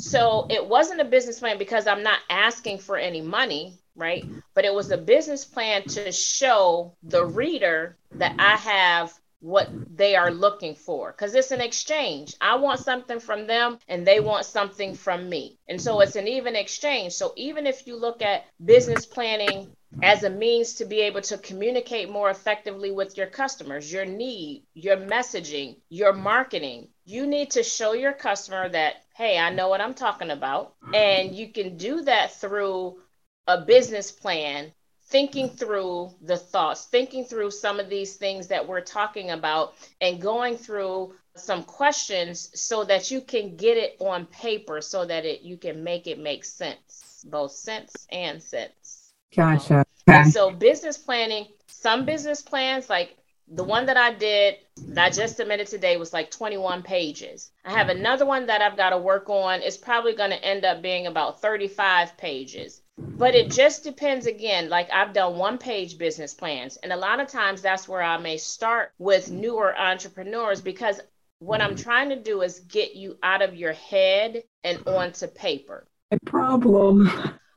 So 0.00 0.46
it 0.48 0.66
wasn't 0.66 1.00
a 1.00 1.04
business 1.04 1.40
plan 1.40 1.58
because 1.58 1.86
I'm 1.86 2.02
not 2.02 2.20
asking 2.30 2.78
for 2.78 2.96
any 2.96 3.20
money, 3.20 3.74
right? 3.94 4.24
But 4.54 4.64
it 4.64 4.74
was 4.74 4.90
a 4.90 4.96
business 4.96 5.44
plan 5.44 5.84
to 5.88 6.10
show 6.10 6.94
the 7.02 7.24
reader 7.24 7.98
that 8.12 8.34
I 8.38 8.56
have 8.56 9.12
what 9.40 9.70
they 9.94 10.16
are 10.16 10.30
looking 10.30 10.74
for 10.74 11.12
because 11.12 11.34
it's 11.34 11.50
an 11.50 11.60
exchange. 11.60 12.34
I 12.40 12.56
want 12.56 12.80
something 12.80 13.20
from 13.20 13.46
them 13.46 13.78
and 13.88 14.06
they 14.06 14.20
want 14.20 14.44
something 14.46 14.94
from 14.94 15.28
me. 15.28 15.58
And 15.68 15.80
so 15.80 16.00
it's 16.00 16.16
an 16.16 16.28
even 16.28 16.56
exchange. 16.56 17.12
So 17.14 17.32
even 17.36 17.66
if 17.66 17.86
you 17.86 17.96
look 17.96 18.22
at 18.22 18.44
business 18.64 19.06
planning 19.06 19.68
as 20.02 20.22
a 20.22 20.30
means 20.30 20.74
to 20.74 20.84
be 20.84 21.00
able 21.00 21.20
to 21.20 21.38
communicate 21.38 22.10
more 22.10 22.30
effectively 22.30 22.90
with 22.90 23.16
your 23.16 23.26
customers, 23.26 23.92
your 23.92 24.04
need, 24.04 24.64
your 24.74 24.96
messaging, 24.96 25.76
your 25.88 26.12
marketing, 26.12 26.88
you 27.04 27.26
need 27.26 27.50
to 27.50 27.62
show 27.62 27.92
your 27.92 28.12
customer 28.12 28.68
that, 28.68 29.02
hey, 29.16 29.38
I 29.38 29.50
know 29.50 29.68
what 29.68 29.80
I'm 29.80 29.94
talking 29.94 30.30
about. 30.30 30.74
And 30.94 31.34
you 31.34 31.52
can 31.52 31.76
do 31.76 32.02
that 32.02 32.34
through 32.34 33.00
a 33.46 33.62
business 33.62 34.12
plan 34.12 34.72
thinking 35.10 35.48
through 35.48 36.14
the 36.22 36.36
thoughts, 36.36 36.84
thinking 36.84 37.24
through 37.24 37.50
some 37.50 37.80
of 37.80 37.88
these 37.88 38.14
things 38.14 38.46
that 38.46 38.68
we're 38.68 38.80
talking 38.80 39.30
about, 39.30 39.74
and 40.00 40.22
going 40.22 40.56
through 40.56 41.12
some 41.36 41.64
questions 41.64 42.50
so 42.54 42.84
that 42.84 43.10
you 43.10 43.20
can 43.20 43.56
get 43.56 43.76
it 43.76 43.96
on 43.98 44.26
paper 44.26 44.80
so 44.80 45.04
that 45.04 45.24
it 45.24 45.42
you 45.42 45.56
can 45.56 45.82
make 45.82 46.06
it 46.06 46.18
make 46.18 46.44
sense, 46.44 47.24
both 47.28 47.52
sense 47.52 48.06
and 48.10 48.42
sense. 48.42 48.79
Gotcha. 49.34 49.84
Um, 50.06 50.30
so 50.30 50.50
business 50.50 50.98
planning, 50.98 51.46
some 51.66 52.04
business 52.04 52.42
plans 52.42 52.90
like 52.90 53.16
the 53.52 53.64
one 53.64 53.86
that 53.86 53.96
I 53.96 54.14
did 54.14 54.56
that 54.88 55.06
I 55.06 55.10
just 55.10 55.36
submitted 55.36 55.66
today 55.66 55.96
was 55.96 56.12
like 56.12 56.30
21 56.30 56.82
pages. 56.82 57.50
I 57.64 57.72
have 57.72 57.88
another 57.88 58.24
one 58.24 58.46
that 58.46 58.62
I've 58.62 58.76
got 58.76 58.90
to 58.90 58.98
work 58.98 59.28
on. 59.28 59.62
It's 59.62 59.76
probably 59.76 60.14
going 60.14 60.30
to 60.30 60.44
end 60.44 60.64
up 60.64 60.82
being 60.82 61.06
about 61.06 61.40
35 61.40 62.16
pages. 62.16 62.80
But 62.96 63.34
it 63.34 63.50
just 63.50 63.82
depends 63.82 64.26
again. 64.26 64.68
Like 64.68 64.88
I've 64.92 65.12
done 65.12 65.36
one 65.36 65.58
page 65.58 65.98
business 65.98 66.34
plans, 66.34 66.76
and 66.76 66.92
a 66.92 66.96
lot 66.96 67.18
of 67.18 67.28
times 67.28 67.62
that's 67.62 67.88
where 67.88 68.02
I 68.02 68.18
may 68.18 68.36
start 68.36 68.92
with 68.98 69.30
newer 69.30 69.76
entrepreneurs 69.78 70.60
because 70.60 71.00
what 71.38 71.62
I'm 71.62 71.76
trying 71.76 72.10
to 72.10 72.16
do 72.16 72.42
is 72.42 72.60
get 72.60 72.94
you 72.94 73.16
out 73.22 73.42
of 73.42 73.54
your 73.54 73.72
head 73.72 74.42
and 74.62 74.86
onto 74.86 75.26
paper. 75.26 75.86
A 76.10 76.18
problem. 76.26 77.10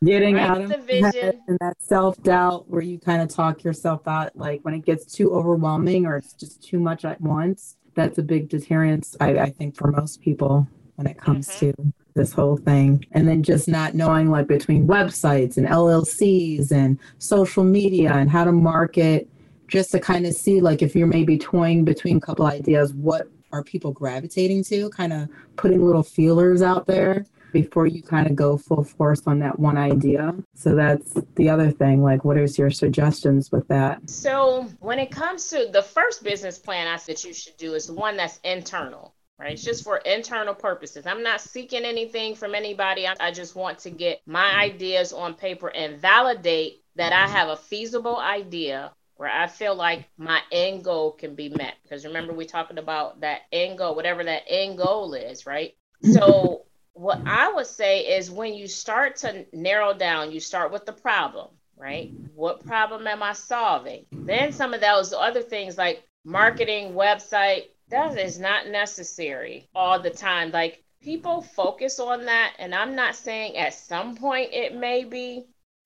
Getting 0.04 0.36
right? 0.36 0.50
out 0.50 0.62
of 0.62 0.70
the 0.70 0.78
vision 0.78 1.42
and 1.48 1.58
that 1.60 1.82
self 1.82 2.22
doubt 2.24 2.70
where 2.70 2.82
you 2.82 3.00
kind 3.00 3.22
of 3.22 3.30
talk 3.30 3.64
yourself 3.64 4.08
out, 4.08 4.36
like 4.36 4.62
when 4.64 4.74
it 4.74 4.86
gets 4.86 5.06
too 5.06 5.34
overwhelming 5.34 6.06
or 6.06 6.18
it's 6.18 6.34
just 6.34 6.64
too 6.64 6.80
much 6.80 7.06
at 7.06 7.22
once. 7.22 7.78
That's 7.96 8.18
a 8.18 8.24
big 8.24 8.50
deterrence, 8.50 9.16
I, 9.20 9.38
I 9.38 9.50
think, 9.52 9.76
for 9.76 9.92
most 9.92 10.22
people 10.22 10.68
when 10.96 11.06
it 11.06 11.18
comes 11.18 11.48
mm-hmm. 11.48 11.82
to 11.82 11.94
this 12.16 12.34
whole 12.34 12.58
thing. 12.58 13.06
And 13.12 13.28
then 13.28 13.44
just 13.44 13.68
not 13.68 13.94
knowing 13.94 14.32
like 14.32 14.48
between 14.48 14.88
websites 14.88 15.58
and 15.58 15.68
LLCs 15.68 16.72
and 16.72 16.98
social 17.20 17.64
media 17.64 18.14
and 18.14 18.32
how 18.32 18.46
to 18.46 18.52
market, 18.52 19.30
just 19.68 19.92
to 19.92 20.00
kind 20.00 20.26
of 20.26 20.34
see 20.34 20.60
like 20.60 20.82
if 20.82 20.96
you're 20.96 21.08
maybe 21.08 21.38
toying 21.38 21.86
between 21.86 22.18
a 22.18 22.22
couple 22.22 22.46
ideas, 22.46 22.94
what 22.94 23.28
are 23.52 23.64
people 23.64 23.92
gravitating 23.92 24.64
to? 24.66 24.90
Kind 24.90 25.14
of 25.14 25.30
putting 25.56 25.86
little 25.86 26.04
feelers 26.04 26.64
out 26.64 26.88
there 26.88 27.26
before 27.54 27.88
you 27.88 28.04
kind 28.04 28.28
of 28.28 28.36
go 28.36 28.58
full 28.58 28.84
force 28.84 29.22
on 29.26 29.40
that 29.40 29.58
one 29.58 29.78
idea. 29.78 30.36
So 30.56 30.76
that's 30.76 31.14
the 31.36 31.50
other 31.50 31.72
thing. 31.72 32.04
Like, 32.04 32.26
what 32.26 32.38
is 32.38 32.58
your 32.58 32.72
suggestions 32.72 33.52
with 33.52 33.68
that? 33.70 34.10
So, 34.10 34.68
when 34.80 35.00
it 35.00 35.12
comes 35.12 35.48
to 35.50 35.70
the 35.72 35.84
first 35.84 36.24
business 36.24 36.60
plan 36.60 36.88
I 36.88 36.98
said 36.98 37.24
you 37.24 37.34
should 37.34 37.58
do 37.58 37.76
is 37.76 37.88
the 37.88 37.94
one 37.94 38.18
that's 38.18 38.40
internal 38.44 39.16
right? 39.40 39.54
It's 39.54 39.64
just 39.64 39.84
for 39.84 39.98
internal 39.98 40.54
purposes. 40.54 41.06
I'm 41.06 41.24
not 41.24 41.42
seeking 41.42 41.84
anything 41.84 42.36
from 42.36 42.56
anybody. 42.56 43.08
I, 43.08 43.16
I 43.20 43.32
just 43.32 43.56
want 43.56 43.80
to 43.80 43.90
get 43.90 44.22
my 44.26 44.54
ideas 44.56 45.12
on 45.12 45.34
paper 45.34 45.70
and 45.70 46.00
validate 46.00 46.84
that 46.96 47.14
I 47.14 47.28
have 47.28 47.50
a 47.50 47.58
feasible 47.58 48.18
idea 48.18 48.94
where 49.16 49.30
I 49.30 49.48
feel 49.48 49.76
like 49.76 50.10
my 50.18 50.42
end 50.52 50.84
goal 50.84 51.12
can 51.12 51.36
be 51.36 51.50
met. 51.50 51.76
Because 51.84 52.06
remember, 52.06 52.34
we 52.34 52.46
talking 52.46 52.78
about 52.78 53.22
that 53.22 53.42
end 53.52 53.78
goal, 53.78 53.96
whatever 53.96 54.24
that 54.24 54.44
end 54.48 54.78
goal 54.78 55.14
is, 55.14 55.46
right? 55.46 55.74
So, 56.12 56.66
what 56.94 57.22
I 57.26 57.52
would 57.52 57.68
say 57.68 58.18
is 58.18 58.30
when 58.30 58.54
you 58.54 58.68
start 58.68 59.18
to 59.18 59.46
narrow 59.52 59.94
down, 59.94 60.32
you 60.32 60.40
start 60.40 60.72
with 60.72 60.86
the 60.86 60.94
problem, 60.94 61.50
right? 61.76 62.12
What 62.36 62.66
problem 62.66 63.08
am 63.08 63.24
I 63.24 63.34
solving? 63.34 64.06
Then 64.12 64.52
some 64.52 64.74
of 64.74 64.82
those 64.82 65.12
other 65.12 65.42
things 65.42 65.78
like 65.78 66.04
marketing, 66.24 66.94
website, 66.94 67.66
that 67.90 68.18
is 68.18 68.40
not 68.40 68.68
necessary 68.68 69.68
all 69.76 70.00
the 70.00 70.10
time. 70.10 70.52
Like 70.52 70.84
people 71.02 71.42
focus 71.42 72.00
on 72.00 72.26
that, 72.26 72.54
and 72.60 72.74
I'm 72.74 72.96
not 72.96 73.16
saying 73.16 73.58
at 73.58 73.74
some 73.74 74.16
point 74.16 74.54
it 74.54 74.76
may 74.76 75.04
be, 75.04 75.46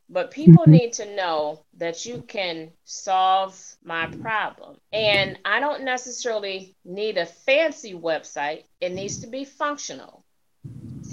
but 0.10 0.32
people 0.32 0.64
mm-hmm. 0.64 0.72
need 0.72 0.94
to 0.94 1.16
know 1.16 1.66
that 1.78 2.06
you 2.06 2.22
can 2.22 2.72
solve 2.84 3.60
my 3.84 4.08
problem. 4.08 4.78
And 4.94 5.40
I 5.44 5.60
don't 5.60 5.84
necessarily 5.84 6.76
need 6.86 7.18
a 7.18 7.26
fancy 7.26 7.94
website, 7.94 8.64
it 8.80 8.92
needs 8.92 9.20
to 9.20 9.28
be 9.28 9.44
functional. 9.44 10.24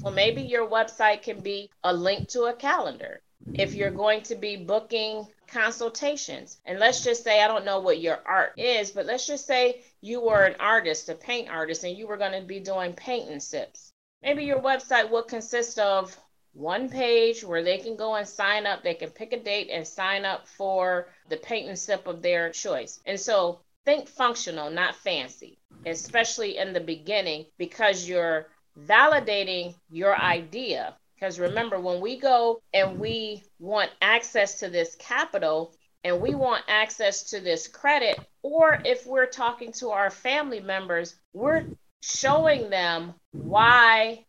So 0.03 0.11
maybe 0.11 0.43
your 0.43 0.69
website 0.69 1.23
can 1.23 1.41
be 1.41 1.71
a 1.83 1.93
link 1.93 2.29
to 2.31 2.45
a 2.45 2.53
calendar. 2.55 3.23
If 3.53 3.75
you're 3.75 3.91
going 3.91 4.23
to 4.23 4.35
be 4.35 4.57
booking 4.57 5.27
consultations. 5.55 6.59
And 6.65 6.79
let's 6.79 7.05
just 7.05 7.23
say, 7.23 7.43
I 7.43 7.49
don't 7.49 7.65
know 7.65 7.81
what 7.81 8.01
your 8.01 8.21
art 8.27 8.59
is, 8.59 8.91
but 8.91 9.07
let's 9.07 9.27
just 9.27 9.47
say 9.47 9.83
you 10.01 10.21
were 10.21 10.45
an 10.45 10.57
artist, 10.59 11.09
a 11.09 11.15
paint 11.15 11.49
artist, 11.49 11.85
and 11.85 11.97
you 11.97 12.07
were 12.07 12.17
going 12.17 12.39
to 12.41 12.47
be 12.47 12.61
doing 12.61 12.93
paint 12.93 13.31
and 13.31 13.43
sips. 13.43 13.93
Maybe 14.23 14.45
your 14.45 14.61
website 14.61 15.11
will 15.11 15.23
consist 15.23 15.79
of 15.79 16.17
one 16.55 16.89
page 16.89 17.45
where 17.45 17.63
they 17.63 17.79
can 17.79 17.97
go 17.97 18.15
and 18.15 18.27
sign 18.27 18.67
up. 18.67 18.83
They 18.83 18.95
can 18.95 19.11
pick 19.11 19.33
a 19.33 19.39
date 19.39 19.69
and 19.71 19.87
sign 19.87 20.25
up 20.25 20.49
for 20.49 21.09
the 21.29 21.37
paint 21.37 21.69
and 21.69 21.79
sip 21.79 22.07
of 22.07 22.23
their 22.23 22.51
choice. 22.51 23.01
And 23.07 23.19
so 23.19 23.61
think 23.85 24.09
functional, 24.09 24.71
not 24.71 24.97
fancy, 24.97 25.59
especially 25.85 26.57
in 26.57 26.73
the 26.73 26.81
beginning, 26.81 27.47
because 27.59 28.09
you're 28.09 28.49
validating 28.79 29.75
your 29.91 30.17
idea 30.17 30.95
because 31.25 31.39
remember, 31.39 31.81
when 31.81 32.03
we 32.03 32.19
go 32.19 32.61
and 32.75 32.99
we 32.99 33.43
want 33.59 33.91
access 34.03 34.59
to 34.61 34.69
this 34.69 34.95
capital 34.97 35.75
and 36.03 36.21
we 36.21 36.35
want 36.35 36.65
access 36.69 37.23
to 37.31 37.41
this 37.41 37.67
credit, 37.67 38.19
or 38.43 38.79
if 38.85 39.07
we're 39.07 39.25
talking 39.25 39.73
to 39.73 39.89
our 39.89 40.11
family 40.11 40.61
members, 40.61 41.15
we're 41.33 41.65
showing 42.03 42.69
them 42.69 43.15
why 43.33 44.27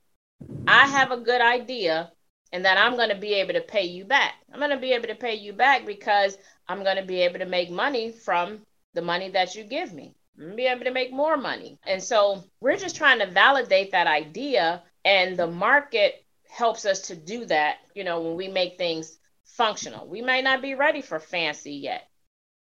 I 0.68 0.88
have 0.88 1.12
a 1.12 1.18
good 1.18 1.42
idea 1.42 2.12
and 2.54 2.64
that 2.64 2.78
I'm 2.78 2.96
going 2.96 3.10
to 3.10 3.16
be 3.16 3.34
able 3.34 3.56
to 3.56 3.62
pay 3.62 3.84
you 3.84 4.06
back. 4.06 4.36
I'm 4.54 4.60
going 4.60 4.72
to 4.72 4.78
be 4.78 4.94
able 4.94 5.08
to 5.08 5.16
pay 5.16 5.36
you 5.36 5.52
back 5.52 5.86
because 5.86 6.38
I'm 6.70 6.84
going 6.84 6.96
to 6.96 7.04
be 7.04 7.22
able 7.24 7.40
to 7.40 7.46
make 7.46 7.70
money 7.70 8.12
from 8.12 8.62
the 8.94 9.02
money 9.02 9.30
that 9.32 9.56
you 9.56 9.66
give 9.66 9.92
me. 9.92 10.16
I'm 10.38 10.44
going 10.44 10.52
to 10.52 10.56
be 10.58 10.68
able 10.68 10.86
to 10.86 10.92
make 10.92 11.14
more 11.14 11.38
money. 11.38 11.80
And 11.88 12.04
so 12.04 12.44
we're 12.60 12.78
just 12.78 12.96
trying 12.96 13.20
to 13.20 13.28
validate 13.28 13.92
that 13.92 14.08
idea, 14.08 14.84
and 15.04 15.38
the 15.38 15.48
market 15.48 16.26
helps 16.50 16.86
us 16.86 17.08
to 17.08 17.16
do 17.16 17.46
that, 17.46 17.78
you 17.94 18.04
know, 18.04 18.22
when 18.22 18.36
we 18.36 18.48
make 18.48 18.78
things 18.78 19.18
functional. 19.46 20.08
We 20.08 20.22
may 20.22 20.42
not 20.42 20.62
be 20.62 20.76
ready 20.76 21.02
for 21.02 21.20
fancy 21.20 21.74
yet. 21.74 22.10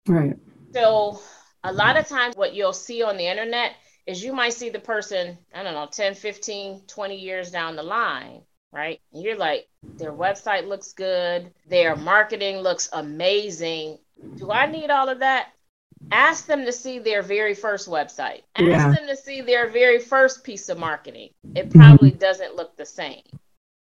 Right. 0.07 0.37
So 0.75 1.21
a 1.65 1.73
lot 1.73 1.97
of 1.97 2.09
times 2.09 2.37
what 2.37 2.55
you'll 2.55 2.73
see 2.73 3.03
on 3.03 3.17
the 3.17 3.27
internet 3.27 3.73
is 4.07 4.23
you 4.23 4.33
might 4.33 4.55
see 4.55 4.71
the 4.71 4.81
person, 4.81 5.39
I 5.55 5.63
don't 5.63 5.75
know, 5.75 5.89
10, 5.91 6.15
15, 6.15 6.83
20 6.87 7.17
years 7.17 7.51
down 7.51 7.77
the 7.77 7.83
line, 7.83 8.43
right? 8.73 9.01
And 9.13 9.23
you're 9.23 9.37
like, 9.37 9.69
their 9.97 10.13
website 10.13 10.67
looks 10.67 10.93
good, 10.93 11.53
their 11.69 11.95
marketing 11.95 12.59
looks 12.59 12.89
amazing. 12.93 13.99
Do 14.37 14.51
I 14.51 14.67
need 14.67 14.91
all 14.91 15.09
of 15.09 15.21
that? 15.21 15.49
Ask 16.11 16.47
them 16.47 16.65
to 16.65 16.73
see 16.73 16.99
their 16.99 17.23
very 17.23 17.55
first 17.55 17.89
website. 17.89 18.43
Ask 18.57 18.67
yeah. 18.67 18.93
them 18.93 19.07
to 19.09 19.17
see 19.17 19.41
their 19.41 19.71
very 19.71 19.99
first 19.99 20.45
piece 20.45 20.69
of 20.69 20.79
marketing. 20.79 21.31
It 21.55 21.71
probably 21.71 22.11
mm-hmm. 22.11 22.19
doesn't 22.19 22.57
look 22.57 22.77
the 22.77 22.87
same. 22.87 23.23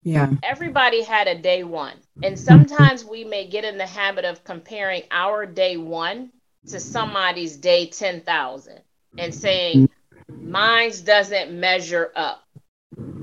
Yeah. 0.03 0.31
Everybody 0.43 1.01
had 1.01 1.27
a 1.27 1.37
day 1.37 1.63
one. 1.63 1.95
And 2.21 2.37
sometimes 2.37 3.05
we 3.05 3.23
may 3.23 3.47
get 3.47 3.63
in 3.65 3.77
the 3.77 3.85
habit 3.85 4.25
of 4.25 4.43
comparing 4.43 5.03
our 5.11 5.45
day 5.45 5.77
one 5.77 6.31
to 6.67 6.79
somebody's 6.79 7.57
day 7.57 7.87
10,000 7.87 8.79
and 9.17 9.33
saying, 9.33 9.89
mine's 10.27 11.01
doesn't 11.01 11.57
measure 11.57 12.11
up. 12.15 12.43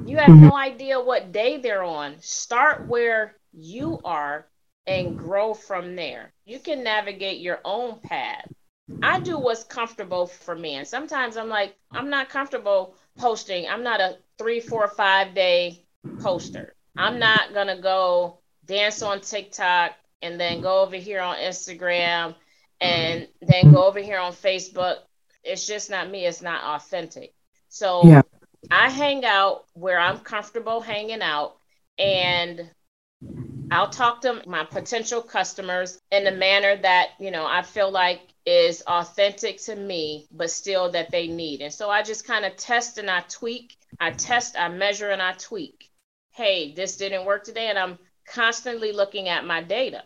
You 0.07 0.17
have 0.17 0.31
no 0.31 0.57
idea 0.57 1.01
what 1.01 1.33
day 1.33 1.59
they're 1.59 1.85
on. 1.85 2.17
Start 2.21 2.89
where 2.89 3.37
you 3.53 4.01
are 4.05 4.47
and 4.87 5.17
grow 5.17 5.55
from 5.55 5.95
there. 5.95 6.33
You 6.45 6.59
can 6.59 6.83
navigate 6.83 7.41
your 7.41 7.61
own 7.65 8.01
path. 8.01 8.51
I 9.03 9.21
do 9.21 9.39
what's 9.39 9.65
comfortable 9.65 10.27
for 10.27 10.55
me. 10.55 10.75
And 10.75 10.87
sometimes 10.87 11.37
I'm 11.37 11.49
like, 11.49 11.77
I'm 11.91 12.11
not 12.11 12.29
comfortable 12.29 12.95
posting. 13.19 13.69
I'm 13.69 13.83
not 13.83 14.01
a 14.01 14.19
three, 14.39 14.61
four, 14.61 14.89
five 14.89 15.35
day 15.35 15.85
poster. 16.21 16.75
I'm 16.97 17.19
not 17.19 17.55
going 17.55 17.69
to 17.69 17.81
go 17.81 18.39
dance 18.65 19.03
on 19.03 19.21
TikTok 19.21 19.93
and 20.23 20.39
then 20.39 20.61
go 20.61 20.83
over 20.83 20.97
here 20.97 21.21
on 21.21 21.37
Instagram 21.37 22.35
and 22.81 23.29
then 23.43 23.73
go 23.73 23.87
over 23.87 24.01
here 24.01 24.19
on 24.19 24.33
Facebook. 24.33 24.97
It's 25.43 25.67
just 25.67 25.91
not 25.91 26.11
me. 26.11 26.27
It's 26.27 26.43
not 26.43 26.63
authentic. 26.63 27.35
So 27.69 28.03
yeah. 28.05 28.23
I 28.71 28.91
hang 28.91 29.25
out 29.25 29.65
where 29.75 29.99
I'm 29.99 30.19
comfortable 30.19 30.81
hanging 30.81 31.23
out 31.23 31.57
and 31.99 32.71
I'll 33.71 33.91
talk 33.91 34.23
to 34.23 34.43
my 34.47 34.65
potential 34.65 35.23
customers 35.23 36.01
in 36.11 36.27
a 36.27 36.33
manner 36.33 36.77
that, 36.77 37.11
you 37.19 37.31
know, 37.31 37.47
I 37.47 37.63
feel 37.63 37.91
like 37.91 38.21
is 38.47 38.83
authentic 38.87 39.61
to 39.63 39.77
me, 39.77 40.27
but 40.33 40.51
still 40.51 40.91
that 40.91 41.11
they 41.11 41.29
need. 41.29 41.61
And 41.61 41.73
so 41.73 41.89
I 41.91 42.03
just 42.03 42.27
kind 42.27 42.45
of 42.45 42.57
test 42.57 42.99
and 42.99 43.11
I 43.11 43.21
tweak. 43.29 43.77
I 44.01 44.11
test, 44.11 44.57
I 44.59 44.69
measure, 44.69 45.11
and 45.11 45.23
I 45.23 45.33
tweak. 45.33 45.91
Hey, 46.33 46.73
this 46.75 46.97
didn't 46.97 47.27
work 47.27 47.45
today. 47.45 47.69
And 47.69 47.79
I'm 47.79 47.99
constantly 48.27 48.93
looking 48.93 49.29
at 49.29 49.45
my 49.45 49.63
data, 49.63 50.03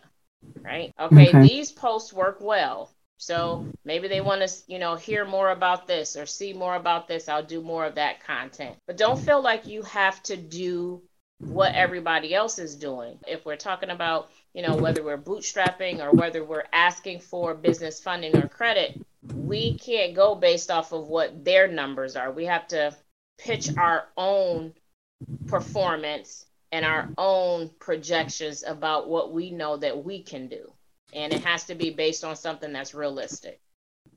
right? 0.61 0.93
Okay, 0.99 1.29
okay. 1.29 1.41
these 1.41 1.71
posts 1.71 2.13
work 2.13 2.39
well. 2.41 2.91
So 3.17 3.65
maybe 3.85 4.07
they 4.09 4.21
want 4.21 4.47
to, 4.47 4.53
you 4.67 4.77
know, 4.77 4.95
hear 4.95 5.25
more 5.25 5.51
about 5.51 5.87
this 5.87 6.17
or 6.17 6.25
see 6.25 6.51
more 6.51 6.75
about 6.75 7.07
this. 7.07 7.29
I'll 7.29 7.43
do 7.43 7.61
more 7.61 7.85
of 7.85 7.95
that 7.95 8.23
content. 8.23 8.75
But 8.85 8.97
don't 8.97 9.19
feel 9.19 9.41
like 9.41 9.65
you 9.65 9.83
have 9.83 10.21
to 10.23 10.35
do 10.35 11.01
what 11.39 11.75
everybody 11.75 12.33
else 12.33 12.59
is 12.59 12.75
doing. 12.75 13.19
If 13.27 13.45
we're 13.45 13.57
talking 13.57 13.89
about, 13.89 14.29
you 14.53 14.61
know, 14.61 14.75
whether 14.75 15.03
we're 15.03 15.17
bootstrapping 15.17 15.99
or 15.99 16.11
whether 16.11 16.43
we're 16.43 16.65
asking 16.71 17.19
for 17.19 17.53
business 17.53 17.99
funding 17.99 18.37
or 18.37 18.47
credit, 18.47 19.01
we 19.33 19.77
can't 19.77 20.15
go 20.15 20.35
based 20.35 20.71
off 20.71 20.91
of 20.93 21.07
what 21.07 21.43
their 21.43 21.67
numbers 21.67 22.15
are. 22.15 22.31
We 22.31 22.45
have 22.45 22.67
to 22.69 22.95
pitch 23.37 23.69
our 23.77 24.07
own 24.15 24.73
performance 25.47 26.45
and 26.71 26.85
our 26.85 27.09
own 27.17 27.69
projections 27.79 28.63
about 28.65 29.09
what 29.09 29.33
we 29.33 29.51
know 29.51 29.77
that 29.77 30.03
we 30.03 30.21
can 30.23 30.47
do. 30.47 30.71
And 31.13 31.33
it 31.33 31.43
has 31.43 31.65
to 31.65 31.75
be 31.75 31.91
based 31.91 32.23
on 32.23 32.35
something 32.35 32.73
that's 32.73 32.93
realistic. 32.93 33.59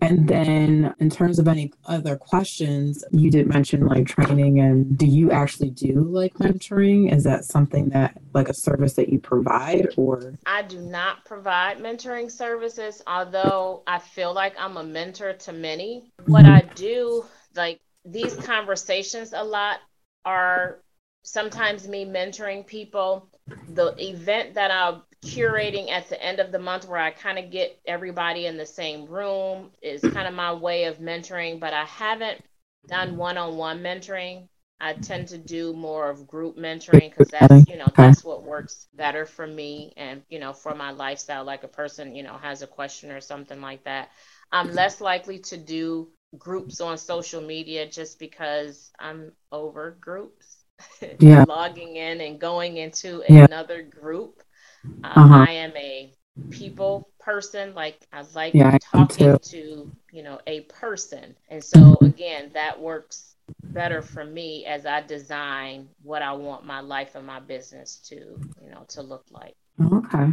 And 0.09 0.27
then, 0.27 0.95
in 1.01 1.11
terms 1.11 1.39
of 1.39 1.47
any 1.49 1.71
other 1.85 2.17
questions, 2.17 3.05
you 3.13 3.31
did 3.31 3.47
mention 3.47 3.85
like 3.87 4.07
training, 4.07 4.59
and 4.59 4.97
do 4.97 5.05
you 5.05 5.31
actually 5.31 5.69
do 5.69 6.01
like 6.01 6.33
mentoring? 6.35 7.13
Is 7.13 7.25
that 7.25 7.45
something 7.45 7.91
that 7.91 8.17
like 8.33 8.49
a 8.49 8.55
service 8.55 8.95
that 8.95 9.11
you 9.11 9.19
provide, 9.19 9.89
or? 9.99 10.39
I 10.47 10.63
do 10.63 10.81
not 10.81 11.27
provide 11.27 11.77
mentoring 11.79 12.31
services, 12.31 13.03
although 13.07 13.83
I 13.87 13.99
feel 13.99 14.33
like 14.33 14.55
I'm 14.59 14.79
a 14.79 14.83
mentor 14.83 15.35
to 15.35 15.53
many. 15.53 16.11
Mm-hmm. 16.23 16.33
What 16.33 16.47
I 16.47 16.63
do, 16.75 17.27
like 17.55 17.79
these 18.07 18.35
conversations 18.35 19.35
a 19.35 19.45
lot, 19.45 19.81
are 20.25 20.81
sometimes 21.23 21.87
me 21.87 22.07
mentoring 22.07 22.67
people. 22.67 23.29
The 23.69 23.95
event 23.99 24.55
that 24.55 24.71
I'm 24.71 25.03
curating 25.25 25.91
at 25.91 26.09
the 26.09 26.23
end 26.23 26.41
of 26.41 26.53
the 26.53 26.59
month, 26.59 26.89
where 26.89 27.01
I 27.01 27.11
kind 27.11 27.39
of 27.39 27.51
get 27.51 27.79
everybody 27.87 28.47
in 28.47 28.57
the 28.57 28.67
same 28.67 29.07
room, 29.07 29.71
is 29.83 30.01
kind 30.03 30.29
of 30.29 30.35
my 30.35 30.53
way 30.53 30.85
of 30.85 30.99
mentoring, 30.99 31.61
but 31.61 31.73
I 31.73 31.85
haven't 31.85 32.41
done 32.87 33.17
one 33.17 33.37
on 33.39 33.57
one 33.57 33.81
mentoring. 33.83 34.49
I 34.81 34.93
tend 34.95 35.29
to 35.29 35.39
do 35.39 35.73
more 35.73 36.09
of 36.09 36.29
group 36.29 36.57
mentoring 36.57 37.11
because 37.11 37.29
that's 37.29 37.69
you 37.69 37.77
know 37.77 37.89
that's 37.97 38.23
what 38.23 38.45
works 38.45 38.87
better 38.95 39.27
for 39.27 39.47
me 39.47 39.93
and 39.97 40.23
you 40.29 40.39
know 40.39 40.53
for 40.53 40.75
my 40.75 40.93
lifestyle. 40.93 41.45
Like 41.45 41.65
a 41.65 41.69
person 41.69 42.15
you 42.15 42.23
know 42.23 42.39
has 42.39 42.63
a 42.63 42.67
question 42.69 43.11
or 43.11 43.21
something 43.21 43.61
like 43.61 43.85
that, 43.85 44.11
I'm 44.53 44.73
less 44.73 45.01
likely 45.01 45.41
to 45.41 45.57
do 45.57 46.09
groups 46.39 46.81
on 46.81 46.97
social 46.97 47.41
media 47.41 47.89
just 47.89 48.21
because 48.21 48.93
I'm 49.01 49.33
over 49.51 49.97
groups 50.01 50.58
yeah. 51.19 51.45
logging 51.49 51.97
in 51.97 52.21
and 52.21 52.41
going 52.41 52.77
into 52.77 53.23
yeah. 53.29 53.45
another 53.45 53.83
group. 53.83 54.43
Um, 54.85 55.01
uh-huh. 55.05 55.45
I 55.49 55.53
am 55.53 55.77
a 55.77 56.13
people 56.51 57.09
person. 57.19 57.75
Like 57.75 57.99
I 58.13 58.25
like 58.35 58.55
yeah, 58.55 58.79
talking 58.79 59.39
to 59.39 59.93
you 60.13 60.23
know 60.23 60.41
a 60.47 60.61
person, 60.63 61.35
and 61.49 61.63
so 61.63 61.79
mm-hmm. 61.79 62.05
again, 62.07 62.51
that 62.55 62.81
works 62.81 63.35
better 63.65 64.03
for 64.03 64.25
me 64.25 64.67
as 64.67 64.87
I 64.87 65.01
design 65.03 65.89
what 66.03 66.23
I 66.23 66.33
want 66.33 66.65
my 66.65 66.81
life 66.81 67.15
and 67.15 67.27
my 67.27 67.41
business 67.41 67.97
to 68.09 68.17
you 68.17 68.71
know 68.71 68.85
to 68.89 69.03
look 69.03 69.25
like. 69.31 69.57
Okay. 69.81 70.33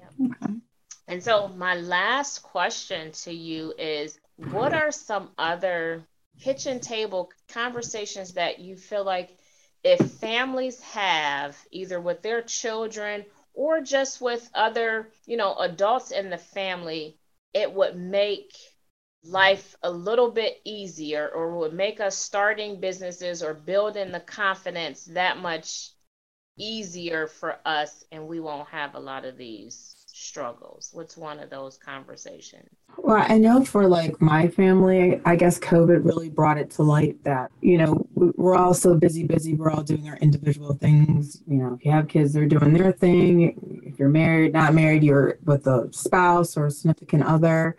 Yep. 0.00 0.32
Okay. 0.42 0.54
And 1.08 1.22
so 1.22 1.48
my 1.48 1.74
last 1.76 2.42
question 2.42 3.12
to 3.12 3.32
you 3.32 3.72
is 3.78 4.18
what 4.36 4.72
are 4.72 4.90
some 4.90 5.30
other 5.38 6.04
kitchen 6.40 6.80
table 6.80 7.30
conversations 7.48 8.34
that 8.34 8.58
you 8.58 8.76
feel 8.76 9.04
like 9.04 9.36
if 9.86 10.00
families 10.14 10.80
have 10.82 11.56
either 11.70 12.00
with 12.00 12.22
their 12.22 12.42
children 12.42 13.24
or 13.54 13.80
just 13.80 14.20
with 14.20 14.50
other, 14.54 15.12
you 15.26 15.36
know, 15.36 15.54
adults 15.56 16.10
in 16.10 16.28
the 16.30 16.38
family, 16.38 17.16
it 17.54 17.72
would 17.72 17.96
make 17.96 18.52
life 19.24 19.76
a 19.84 19.90
little 19.90 20.30
bit 20.30 20.60
easier 20.64 21.28
or 21.28 21.58
would 21.58 21.72
make 21.72 22.00
us 22.00 22.16
starting 22.16 22.80
businesses 22.80 23.42
or 23.44 23.54
building 23.54 24.12
the 24.12 24.20
confidence 24.20 25.04
that 25.06 25.38
much 25.38 25.90
easier 26.58 27.28
for 27.28 27.58
us 27.64 28.04
and 28.12 28.28
we 28.28 28.40
won't 28.40 28.68
have 28.68 28.94
a 28.96 29.00
lot 29.00 29.24
of 29.24 29.36
these 29.38 29.95
struggles? 30.16 30.90
What's 30.92 31.16
one 31.16 31.38
of 31.38 31.50
those 31.50 31.76
conversations? 31.76 32.68
Well, 32.96 33.24
I 33.28 33.36
know 33.36 33.64
for 33.64 33.86
like 33.86 34.20
my 34.20 34.48
family, 34.48 35.20
I 35.24 35.36
guess 35.36 35.58
COVID 35.58 36.04
really 36.04 36.30
brought 36.30 36.56
it 36.56 36.70
to 36.72 36.82
light 36.82 37.22
that, 37.24 37.50
you 37.60 37.76
know, 37.76 38.06
we're 38.14 38.56
all 38.56 38.72
so 38.72 38.94
busy, 38.94 39.24
busy. 39.24 39.54
We're 39.54 39.70
all 39.70 39.82
doing 39.82 40.08
our 40.08 40.16
individual 40.16 40.74
things. 40.74 41.42
You 41.46 41.58
know, 41.58 41.74
if 41.74 41.84
you 41.84 41.90
have 41.90 42.08
kids, 42.08 42.32
they're 42.32 42.46
doing 42.46 42.72
their 42.72 42.92
thing. 42.92 43.82
If 43.84 43.98
you're 43.98 44.08
married, 44.08 44.54
not 44.54 44.74
married, 44.74 45.04
you're 45.04 45.38
with 45.44 45.66
a 45.66 45.88
spouse 45.92 46.56
or 46.56 46.66
a 46.66 46.70
significant 46.70 47.24
other. 47.24 47.76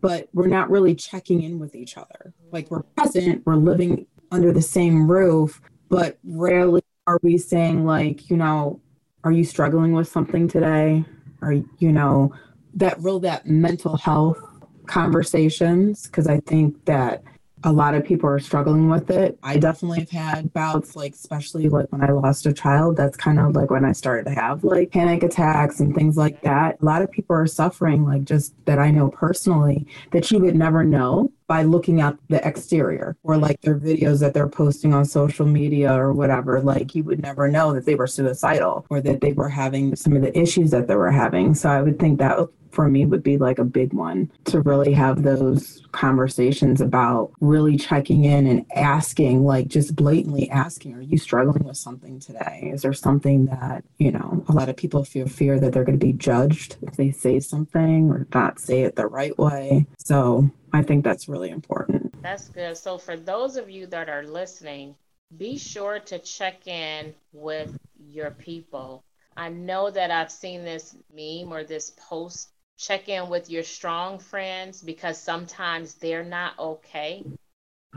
But 0.00 0.28
we're 0.32 0.46
not 0.46 0.70
really 0.70 0.94
checking 0.94 1.42
in 1.42 1.58
with 1.58 1.74
each 1.74 1.96
other. 1.96 2.34
Like 2.52 2.70
we're 2.70 2.82
present, 2.82 3.42
we're 3.44 3.56
living 3.56 4.06
under 4.30 4.52
the 4.52 4.62
same 4.62 5.10
roof, 5.10 5.60
but 5.88 6.18
rarely 6.22 6.82
are 7.06 7.18
we 7.22 7.36
saying, 7.36 7.84
like, 7.84 8.30
you 8.30 8.36
know, 8.36 8.80
are 9.24 9.32
you 9.32 9.44
struggling 9.44 9.92
with 9.92 10.06
something 10.06 10.46
today? 10.46 11.04
Or 11.44 11.52
you 11.78 11.92
know 11.92 12.32
that 12.74 12.98
real 13.00 13.20
that 13.20 13.46
mental 13.46 13.96
health 13.96 14.38
conversations 14.86 16.06
because 16.06 16.26
i 16.26 16.40
think 16.40 16.84
that 16.84 17.22
a 17.64 17.72
lot 17.72 17.94
of 17.94 18.04
people 18.04 18.28
are 18.28 18.38
struggling 18.38 18.90
with 18.90 19.10
it. 19.10 19.38
I 19.42 19.56
definitely 19.56 20.00
have 20.00 20.10
had 20.10 20.52
bouts 20.52 20.94
like 20.94 21.14
especially 21.14 21.68
like 21.68 21.90
when 21.90 22.04
i 22.04 22.12
lost 22.12 22.44
a 22.46 22.52
child 22.52 22.96
that's 22.96 23.16
kind 23.16 23.40
of 23.40 23.56
like 23.56 23.70
when 23.70 23.86
i 23.86 23.92
started 23.92 24.26
to 24.26 24.34
have 24.34 24.62
like 24.64 24.90
panic 24.90 25.22
attacks 25.22 25.80
and 25.80 25.94
things 25.94 26.16
like 26.16 26.42
that. 26.42 26.80
A 26.80 26.84
lot 26.84 27.00
of 27.00 27.10
people 27.10 27.34
are 27.34 27.46
suffering 27.46 28.04
like 28.04 28.24
just 28.24 28.54
that 28.66 28.78
i 28.78 28.90
know 28.90 29.08
personally 29.08 29.86
that 30.12 30.30
you 30.30 30.38
would 30.40 30.54
never 30.54 30.84
know 30.84 31.32
by 31.46 31.62
looking 31.62 32.00
at 32.00 32.16
the 32.28 32.46
exterior 32.46 33.16
or 33.22 33.36
like 33.36 33.60
their 33.60 33.78
videos 33.78 34.20
that 34.20 34.34
they're 34.34 34.48
posting 34.48 34.94
on 34.94 35.04
social 35.04 35.46
media 35.46 35.92
or 35.92 36.12
whatever. 36.12 36.60
Like 36.60 36.94
you 36.94 37.04
would 37.04 37.22
never 37.22 37.48
know 37.48 37.72
that 37.72 37.86
they 37.86 37.94
were 37.94 38.06
suicidal 38.06 38.86
or 38.90 39.00
that 39.00 39.20
they 39.20 39.32
were 39.32 39.48
having 39.48 39.96
some 39.96 40.16
of 40.16 40.22
the 40.22 40.36
issues 40.38 40.70
that 40.70 40.88
they 40.88 40.96
were 40.96 41.10
having. 41.10 41.54
So 41.54 41.68
I 41.68 41.82
would 41.82 41.98
think 41.98 42.18
that 42.18 42.38
for 42.74 42.88
me 42.88 43.06
would 43.06 43.22
be 43.22 43.38
like 43.38 43.58
a 43.58 43.64
big 43.64 43.92
one 43.92 44.30
to 44.44 44.60
really 44.60 44.92
have 44.92 45.22
those 45.22 45.82
conversations 45.92 46.80
about 46.80 47.30
really 47.40 47.76
checking 47.76 48.24
in 48.24 48.46
and 48.46 48.66
asking, 48.74 49.44
like 49.44 49.68
just 49.68 49.94
blatantly 49.94 50.50
asking, 50.50 50.94
are 50.94 51.00
you 51.00 51.16
struggling 51.16 51.62
with 51.64 51.76
something 51.76 52.18
today? 52.18 52.70
Is 52.74 52.82
there 52.82 52.92
something 52.92 53.46
that, 53.46 53.84
you 53.98 54.10
know, 54.10 54.44
a 54.48 54.52
lot 54.52 54.68
of 54.68 54.76
people 54.76 55.04
feel 55.04 55.28
fear 55.28 55.60
that 55.60 55.72
they're 55.72 55.84
going 55.84 55.98
to 55.98 56.04
be 56.04 56.12
judged 56.12 56.76
if 56.82 56.96
they 56.96 57.12
say 57.12 57.38
something 57.38 58.10
or 58.10 58.26
not 58.34 58.58
say 58.58 58.82
it 58.82 58.96
the 58.96 59.06
right 59.06 59.38
way. 59.38 59.86
So 59.98 60.50
I 60.74 60.82
think 60.82 61.04
that's 61.04 61.28
really 61.28 61.50
important. 61.50 62.20
That's 62.20 62.48
good. 62.48 62.76
So 62.76 62.98
for 62.98 63.16
those 63.16 63.56
of 63.56 63.70
you 63.70 63.86
that 63.86 64.08
are 64.08 64.24
listening, 64.24 64.96
be 65.36 65.56
sure 65.56 66.00
to 66.00 66.18
check 66.18 66.66
in 66.66 67.14
with 67.32 67.78
your 68.10 68.32
people. 68.32 69.04
I 69.36 69.50
know 69.50 69.88
that 69.88 70.10
I've 70.10 70.32
seen 70.32 70.64
this 70.64 70.96
meme 71.14 71.52
or 71.52 71.62
this 71.62 71.92
post 71.96 72.48
check 72.76 73.08
in 73.08 73.28
with 73.28 73.48
your 73.48 73.62
strong 73.62 74.18
friends 74.18 74.82
because 74.82 75.16
sometimes 75.16 75.94
they're 75.94 76.24
not 76.24 76.58
okay. 76.58 77.24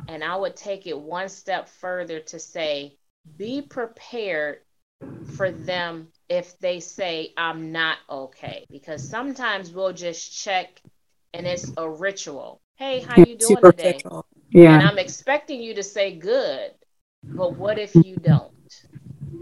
And 0.07 0.23
I 0.23 0.35
would 0.35 0.55
take 0.55 0.85
it 0.85 0.99
one 0.99 1.29
step 1.29 1.69
further 1.69 2.19
to 2.19 2.37
say, 2.37 2.95
be 3.37 3.63
prepared 3.63 4.59
for 5.35 5.49
them 5.49 6.09
if 6.29 6.59
they 6.59 6.79
say, 6.79 7.33
I'm 7.37 7.71
not 7.71 7.97
okay. 8.07 8.67
Because 8.69 9.09
sometimes 9.09 9.71
we'll 9.71 9.93
just 9.93 10.43
check 10.43 10.79
and 11.33 11.47
it's 11.47 11.71
a 11.75 11.89
ritual. 11.89 12.61
Hey, 12.77 12.99
how 12.99 13.15
you 13.17 13.35
doing 13.35 13.57
today? 13.61 13.99
Yeah. 14.51 14.75
And 14.75 14.87
I'm 14.87 14.99
expecting 14.99 15.61
you 15.61 15.73
to 15.75 15.83
say 15.83 16.15
good, 16.15 16.71
but 17.23 17.57
what 17.57 17.79
if 17.79 17.95
you 17.95 18.15
don't? 18.17 18.53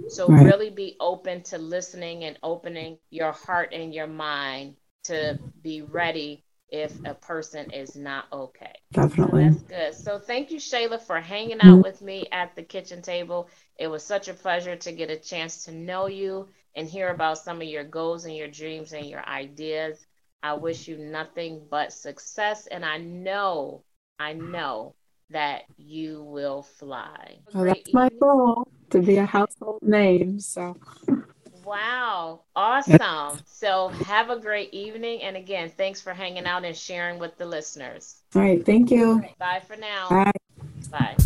So 0.07 0.27
right. 0.27 0.45
really 0.45 0.69
be 0.69 0.95
open 0.99 1.43
to 1.43 1.57
listening 1.57 2.23
and 2.23 2.39
opening 2.43 2.97
your 3.09 3.33
heart 3.33 3.73
and 3.73 3.93
your 3.93 4.07
mind 4.07 4.75
to 5.03 5.37
be 5.61 5.81
ready 5.81 6.45
if 6.69 6.93
a 7.05 7.13
person 7.13 7.71
is 7.71 7.95
not 7.95 8.25
okay. 8.31 8.73
Definitely. 8.93 9.49
So 9.49 9.49
that's 9.49 9.63
good. 9.63 9.93
So 10.05 10.19
thank 10.19 10.51
you, 10.51 10.57
Shayla, 10.57 11.01
for 11.01 11.19
hanging 11.19 11.59
out 11.59 11.65
mm-hmm. 11.65 11.81
with 11.81 12.01
me 12.01 12.27
at 12.31 12.55
the 12.55 12.63
kitchen 12.63 13.01
table. 13.01 13.49
It 13.77 13.87
was 13.87 14.03
such 14.03 14.29
a 14.29 14.33
pleasure 14.33 14.75
to 14.77 14.91
get 14.93 15.09
a 15.09 15.17
chance 15.17 15.65
to 15.65 15.73
know 15.73 16.07
you 16.07 16.47
and 16.75 16.87
hear 16.87 17.09
about 17.09 17.39
some 17.39 17.61
of 17.61 17.67
your 17.67 17.83
goals 17.83 18.25
and 18.25 18.35
your 18.35 18.47
dreams 18.47 18.93
and 18.93 19.05
your 19.05 19.27
ideas. 19.27 20.05
I 20.45 20.53
wish 20.53 20.87
you 20.87 20.97
nothing 20.99 21.65
but 21.71 21.91
success. 21.91 22.67
And 22.67 22.85
I 22.85 22.99
know, 22.99 23.81
I 24.19 24.33
know 24.33 24.93
that 25.31 25.63
you 25.75 26.21
will 26.21 26.61
fly. 26.61 27.39
Well, 27.51 27.65
that's 27.65 27.91
my 27.93 28.09
goal 28.19 28.67
to 28.91 28.99
be 28.99 29.17
a 29.17 29.25
household 29.25 29.81
name. 29.81 30.39
So 30.39 30.77
Wow. 31.63 32.41
Awesome. 32.55 33.39
So 33.47 33.87
have 33.87 34.29
a 34.29 34.37
great 34.37 34.71
evening. 34.71 35.23
And 35.23 35.35
again, 35.35 35.71
thanks 35.75 35.99
for 35.99 36.13
hanging 36.13 36.45
out 36.45 36.63
and 36.63 36.77
sharing 36.77 37.17
with 37.17 37.35
the 37.37 37.47
listeners. 37.47 38.21
All 38.35 38.43
right. 38.43 38.63
Thank 38.63 38.91
you. 38.91 39.23
Bye 39.39 39.63
for 39.65 39.75
now. 39.75 40.09
Bye. 40.09 40.31
Bye. 40.91 41.17